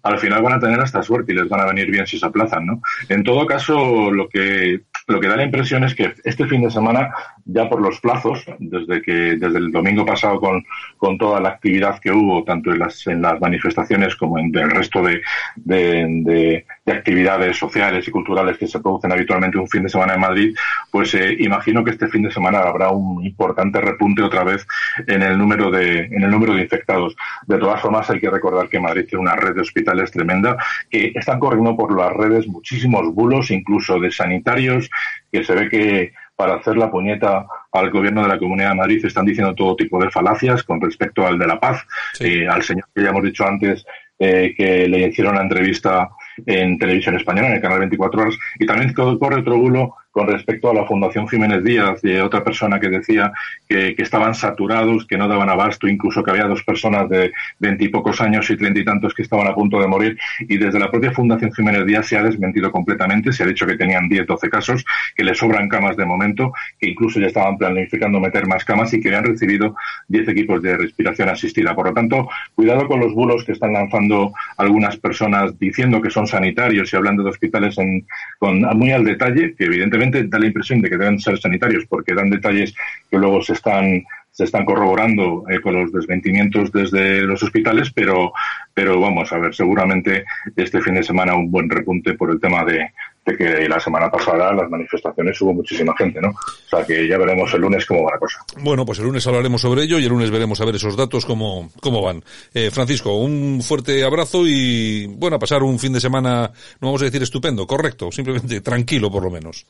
al, 0.07 0.19
final 0.19 0.41
van 0.41 0.53
a 0.53 0.59
tener 0.59 0.79
hasta 0.79 1.03
suerte 1.03 1.31
y 1.31 1.35
les 1.35 1.49
van 1.49 1.61
a 1.61 1.65
venir 1.65 1.89
bien 1.91 2.07
si 2.07 2.17
se 2.17 2.25
aplazan, 2.25 2.65
¿no? 2.65 2.81
En 3.09 3.23
todo 3.23 3.45
caso, 3.45 4.11
lo 4.11 4.27
que 4.29 4.81
lo 5.07 5.21
que 5.21 5.27
da 5.27 5.37
la 5.37 5.43
impresión 5.43 5.85
es 5.85 5.95
que 5.95 6.13
este 6.25 6.45
fin 6.47 6.61
de 6.61 6.69
semana, 6.69 7.13
ya 7.45 7.69
por 7.69 7.81
los 7.81 7.99
plazos, 8.01 8.45
desde 8.59 9.01
que 9.01 9.37
desde 9.37 9.57
el 9.57 9.71
domingo 9.71 10.05
pasado 10.05 10.39
con, 10.39 10.65
con 10.97 11.17
toda 11.17 11.39
la 11.39 11.49
actividad 11.49 11.99
que 11.99 12.11
hubo, 12.11 12.43
tanto 12.43 12.71
en 12.71 12.79
las, 12.79 13.07
en 13.07 13.21
las 13.21 13.39
manifestaciones 13.39 14.17
como 14.17 14.37
en 14.37 14.53
el 14.53 14.69
resto 14.69 15.01
de, 15.01 15.21
de, 15.55 16.05
de, 16.23 16.65
de 16.87 16.93
actividades 16.93 17.57
sociales 17.57 18.07
y 18.07 18.11
culturales 18.11 18.57
que 18.57 18.65
se 18.65 18.79
producen 18.79 19.11
habitualmente 19.11 19.57
un 19.57 19.67
fin 19.67 19.83
de 19.83 19.89
semana 19.89 20.13
en 20.13 20.21
Madrid, 20.21 20.55
pues 20.89 21.13
eh, 21.15 21.35
imagino 21.39 21.83
que 21.83 21.91
este 21.91 22.07
fin 22.07 22.23
de 22.23 22.31
semana 22.31 22.59
habrá 22.59 22.91
un 22.91 23.25
importante 23.25 23.81
repunte 23.81 24.23
otra 24.23 24.45
vez 24.45 24.65
en 25.05 25.21
el 25.21 25.37
número 25.37 25.69
de 25.69 26.05
en 26.05 26.23
el 26.23 26.31
número 26.31 26.53
de 26.53 26.61
infectados. 26.61 27.15
De 27.45 27.57
todas 27.57 27.81
formas, 27.81 28.09
hay 28.09 28.21
que 28.21 28.29
recordar 28.29 28.69
que 28.69 28.79
Madrid 28.79 29.05
tiene 29.07 29.21
una 29.21 29.35
red 29.35 29.53
de 29.53 29.61
hospitales 29.61 30.11
tremenda 30.11 30.55
que 30.89 31.11
están 31.13 31.39
corriendo 31.39 31.75
por 31.75 31.95
las 31.95 32.13
redes 32.13 32.47
muchísimos 32.47 33.13
bulos, 33.13 33.51
incluso 33.51 33.99
de 33.99 34.09
sanitarios 34.09 34.89
que 35.29 35.43
se 35.43 35.55
ve 35.55 35.69
que 35.69 36.13
para 36.37 36.55
hacer 36.55 36.77
la 36.77 36.89
puñeta 36.89 37.47
al 37.73 37.89
gobierno 37.91 38.21
de 38.21 38.29
la 38.29 38.39
Comunidad 38.39 38.69
de 38.69 38.75
Madrid 38.75 39.05
están 39.05 39.25
diciendo 39.25 39.53
todo 39.55 39.75
tipo 39.75 40.01
de 40.01 40.09
falacias 40.09 40.63
con 40.63 40.79
respecto 40.79 41.27
al 41.27 41.37
de 41.37 41.47
la 41.47 41.59
paz, 41.59 41.85
sí. 42.13 42.25
eh, 42.25 42.47
al 42.47 42.63
señor 42.63 42.87
que 42.95 43.03
ya 43.03 43.09
hemos 43.09 43.23
dicho 43.23 43.45
antes 43.45 43.85
eh, 44.19 44.53
que 44.55 44.87
le 44.87 45.07
hicieron 45.07 45.35
la 45.35 45.41
entrevista 45.41 46.09
en 46.45 46.77
televisión 46.77 47.15
española, 47.15 47.49
en 47.49 47.55
el 47.55 47.61
canal 47.61 47.79
24 47.79 48.21
horas, 48.21 48.37
y 48.59 48.65
también 48.65 48.93
corre 48.93 49.39
otro 49.41 49.57
bulo 49.57 49.95
con 50.17 50.25
respecto 50.25 50.71
a 50.71 50.73
la 50.73 50.83
Fundación 50.83 51.27
Jiménez 51.27 51.63
Díaz, 51.63 52.01
de 52.01 52.23
otra 52.23 52.43
persona 52.43 52.79
que 52.79 52.89
decía 52.89 53.31
que, 53.69 53.93
estaban 53.99 54.33
saturados, 54.33 55.05
que 55.05 55.15
no 55.15 55.27
daban 55.27 55.47
abasto, 55.47 55.87
incluso 55.87 56.23
que 56.23 56.31
había 56.31 56.45
dos 56.45 56.63
personas 56.63 57.07
de 57.07 57.31
veintipocos 57.59 58.19
años 58.19 58.49
y 58.49 58.57
treinta 58.57 58.79
y 58.79 58.83
tantos 58.83 59.13
que 59.13 59.21
estaban 59.21 59.45
a 59.45 59.53
punto 59.53 59.79
de 59.79 59.85
morir. 59.85 60.17
Y 60.39 60.57
desde 60.57 60.79
la 60.79 60.89
propia 60.89 61.11
Fundación 61.11 61.53
Jiménez 61.53 61.85
Díaz 61.85 62.07
se 62.07 62.17
ha 62.17 62.23
desmentido 62.23 62.71
completamente, 62.71 63.31
se 63.31 63.43
ha 63.43 63.45
dicho 63.45 63.67
que 63.67 63.77
tenían 63.77 64.09
10, 64.09 64.25
12 64.25 64.49
casos, 64.49 64.85
que 65.15 65.23
les 65.23 65.37
sobran 65.37 65.69
camas 65.69 65.95
de 65.95 66.05
momento, 66.07 66.51
que 66.79 66.89
incluso 66.89 67.19
ya 67.19 67.27
estaban 67.27 67.55
planificando 67.55 68.19
meter 68.19 68.47
más 68.47 68.65
camas 68.65 68.91
y 68.95 68.99
que 68.99 69.09
habían 69.09 69.25
recibido 69.25 69.75
10 70.07 70.29
equipos 70.29 70.63
de 70.63 70.77
respiración 70.77 71.29
asistida. 71.29 71.75
Por 71.75 71.89
lo 71.89 71.93
tanto, 71.93 72.27
cuidado 72.55 72.87
con 72.87 73.01
los 73.01 73.13
bulos 73.13 73.45
que 73.45 73.51
están 73.51 73.73
lanzando 73.73 74.33
algunas 74.57 74.97
personas 74.97 75.59
diciendo 75.59 76.01
que 76.01 76.09
son 76.09 76.25
sanitarios 76.25 76.91
y 76.91 76.95
hablando 76.95 77.21
de 77.21 77.29
hospitales 77.29 77.77
en, 77.77 78.07
con, 78.39 78.61
muy 78.61 78.91
al 78.91 79.03
detalle, 79.03 79.53
que 79.53 79.65
evidentemente 79.65 80.06
da 80.11 80.39
la 80.39 80.47
impresión 80.47 80.81
de 80.81 80.89
que 80.89 80.97
deben 80.97 81.19
ser 81.19 81.37
sanitarios 81.39 81.85
porque 81.87 82.13
dan 82.13 82.29
detalles 82.29 82.73
que 83.09 83.17
luego 83.17 83.41
se 83.41 83.53
están 83.53 84.03
se 84.37 84.43
están 84.43 84.65
corroborando 84.65 85.45
eh, 85.49 85.59
con 85.59 85.73
los 85.73 85.91
desmentimientos 85.91 86.71
desde 86.71 87.21
los 87.23 87.41
hospitales, 87.41 87.91
pero, 87.91 88.31
pero 88.71 88.99
vamos 88.99 89.33
a 89.33 89.39
ver, 89.39 89.55
seguramente 89.55 90.25
este 90.55 90.79
fin 90.79 90.93
de 90.93 91.01
semana 91.01 91.33
un 91.33 91.49
buen 91.49 91.67
repunte 91.67 92.13
por 92.13 92.29
el 92.29 92.39
tema 92.39 92.63
de, 92.63 92.91
que 93.35 93.67
la 93.67 93.79
semana 93.79 94.11
pasada 94.11 94.53
las 94.53 94.69
manifestaciones 94.69 95.41
hubo 95.41 95.55
muchísima 95.55 95.95
gente, 95.97 96.21
¿no? 96.21 96.29
O 96.29 96.69
sea 96.69 96.85
que 96.85 97.07
ya 97.07 97.17
veremos 97.17 97.51
el 97.55 97.61
lunes 97.61 97.83
cómo 97.87 98.03
va 98.03 98.11
la 98.11 98.19
cosa. 98.19 98.39
Bueno, 98.59 98.85
pues 98.85 98.99
el 98.99 99.05
lunes 99.05 99.25
hablaremos 99.25 99.59
sobre 99.59 99.81
ello 99.81 99.97
y 99.97 100.03
el 100.03 100.09
lunes 100.09 100.29
veremos 100.29 100.61
a 100.61 100.65
ver 100.65 100.75
esos 100.75 100.95
datos 100.95 101.25
cómo, 101.25 101.71
cómo 101.81 102.03
van. 102.03 102.23
Eh, 102.53 102.69
Francisco, 102.69 103.17
un 103.17 103.63
fuerte 103.63 104.03
abrazo 104.03 104.43
y 104.45 105.07
bueno, 105.07 105.37
a 105.37 105.39
pasar 105.39 105.63
un 105.63 105.79
fin 105.79 105.93
de 105.93 105.99
semana, 105.99 106.51
no 106.79 106.89
vamos 106.89 107.01
a 107.01 107.05
decir 107.05 107.23
estupendo, 107.23 107.65
correcto, 107.65 108.11
simplemente 108.11 108.61
tranquilo 108.61 109.09
por 109.09 109.23
lo 109.23 109.31
menos. 109.31 109.65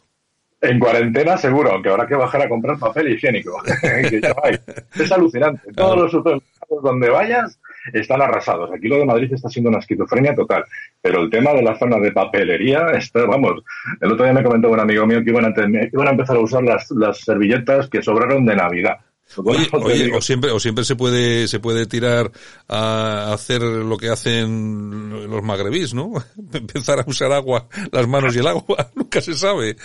En 0.60 0.80
cuarentena 0.80 1.38
seguro, 1.38 1.72
aunque 1.72 1.89
habrá 1.89 2.08
que 2.08 2.15
bajar 2.15 2.41
a 2.41 2.50
comprar 2.50 2.80
papel 2.80 3.13
higiénico. 3.13 3.62
es 5.00 5.12
alucinante. 5.12 5.72
Todos 5.74 5.98
los 5.98 6.12
supermercados 6.12 6.84
donde 6.84 7.10
vayas 7.10 7.60
están 7.93 8.22
arrasados. 8.22 8.72
Aquí 8.74 8.88
lo 8.88 8.98
de 8.98 9.06
Madrid 9.06 9.32
está 9.34 9.50
siendo 9.50 9.70
una 9.70 9.80
esquizofrenia 9.80 10.36
total. 10.36 10.63
Pero 11.02 11.22
el 11.22 11.30
tema 11.30 11.54
de 11.54 11.62
la 11.62 11.78
zona 11.78 11.98
de 11.98 12.12
papelería, 12.12 12.88
está, 12.98 13.26
vamos, 13.26 13.63
el 14.02 14.12
otro 14.12 14.26
día 14.26 14.34
me 14.34 14.43
comentó 14.43 14.70
un 14.70 14.80
amigo 14.80 15.06
mío 15.06 15.24
que 15.24 15.30
iban 15.30 15.46
a, 15.46 15.54
que 15.54 15.89
iban 15.93 16.08
a 16.08 16.12
empezar 16.12 16.36
a 16.36 16.39
usar 16.39 16.63
las, 16.63 16.89
las 16.91 17.20
servilletas 17.20 17.88
que 17.89 18.02
sobraron 18.02 18.46
de 18.46 18.56
Navidad. 18.56 18.98
Oye, 19.36 19.67
oye, 19.74 20.12
o 20.15 20.22
siempre, 20.22 20.52
o 20.52 20.60
siempre 20.60 20.86
se 20.86 20.96
puede, 20.96 21.48
se 21.48 21.60
puede 21.60 21.86
tirar 21.86 22.32
a 22.67 23.34
hacer 23.34 23.62
lo 23.62 23.98
que 23.98 24.10
hacen 24.10 25.30
los 25.30 25.43
magrebís, 25.43 25.93
¿no? 25.93 26.13
Empezar 26.54 27.00
a 27.00 27.06
usar 27.06 27.32
agua, 27.34 27.67
las 27.91 28.08
manos 28.08 28.36
y 28.36 28.39
el 28.39 28.48
agua, 28.48 28.89
nunca 28.96 29.20
se 29.20 29.34
sabe. 29.34 29.76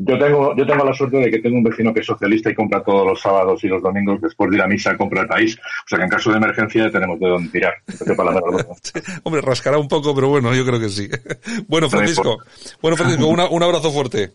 Yo 0.00 0.16
tengo, 0.16 0.54
yo 0.54 0.64
tengo 0.64 0.84
la 0.84 0.94
suerte 0.94 1.16
de 1.16 1.28
que 1.28 1.40
tengo 1.40 1.56
un 1.56 1.64
vecino 1.64 1.92
que 1.92 2.00
es 2.00 2.06
socialista 2.06 2.48
y 2.50 2.54
compra 2.54 2.84
todos 2.84 3.04
los 3.04 3.20
sábados 3.20 3.64
y 3.64 3.66
los 3.66 3.82
domingos 3.82 4.20
después 4.20 4.48
de 4.48 4.56
ir 4.56 4.62
a 4.62 4.68
misa, 4.68 4.96
compra 4.96 5.22
el 5.22 5.26
país. 5.26 5.58
O 5.58 5.88
sea 5.88 5.98
que 5.98 6.04
en 6.04 6.10
caso 6.10 6.30
de 6.30 6.36
emergencia 6.36 6.88
tenemos 6.88 7.18
de 7.18 7.28
dónde 7.28 7.50
tirar. 7.50 7.74
Hombre, 9.24 9.40
rascará 9.40 9.76
un 9.76 9.88
poco, 9.88 10.14
pero 10.14 10.28
bueno, 10.28 10.54
yo 10.54 10.64
creo 10.64 10.78
que 10.78 10.88
sí. 10.88 11.08
bueno, 11.66 11.90
Francisco. 11.90 12.38
Bueno, 12.80 12.96
Francisco, 12.96 13.26
una, 13.26 13.48
un 13.48 13.60
abrazo 13.60 13.90
fuerte. 13.90 14.30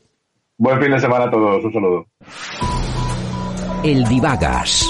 Buen 0.57 0.81
fin 0.81 0.91
de 0.91 0.99
semana 0.99 1.25
a 1.25 1.31
todos. 1.31 1.63
Un 1.63 1.71
saludo. 1.73 2.07
El 3.85 4.03
Divagas. 4.03 4.85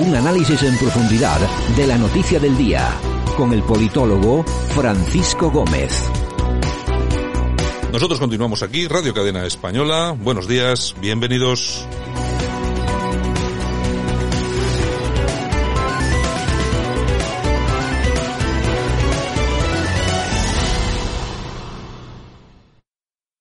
Un 0.00 0.14
análisis 0.14 0.62
en 0.62 0.76
profundidad 0.78 1.38
de 1.76 1.86
la 1.86 1.98
noticia 1.98 2.40
del 2.40 2.56
día. 2.56 2.88
Con 3.36 3.52
el 3.52 3.62
politólogo 3.62 4.42
Francisco 4.74 5.50
Gómez. 5.50 6.23
Nosotros 7.94 8.18
continuamos 8.18 8.64
aquí, 8.64 8.88
Radio 8.88 9.14
Cadena 9.14 9.46
Española. 9.46 10.16
Buenos 10.18 10.48
días, 10.48 10.96
bienvenidos. 11.00 11.86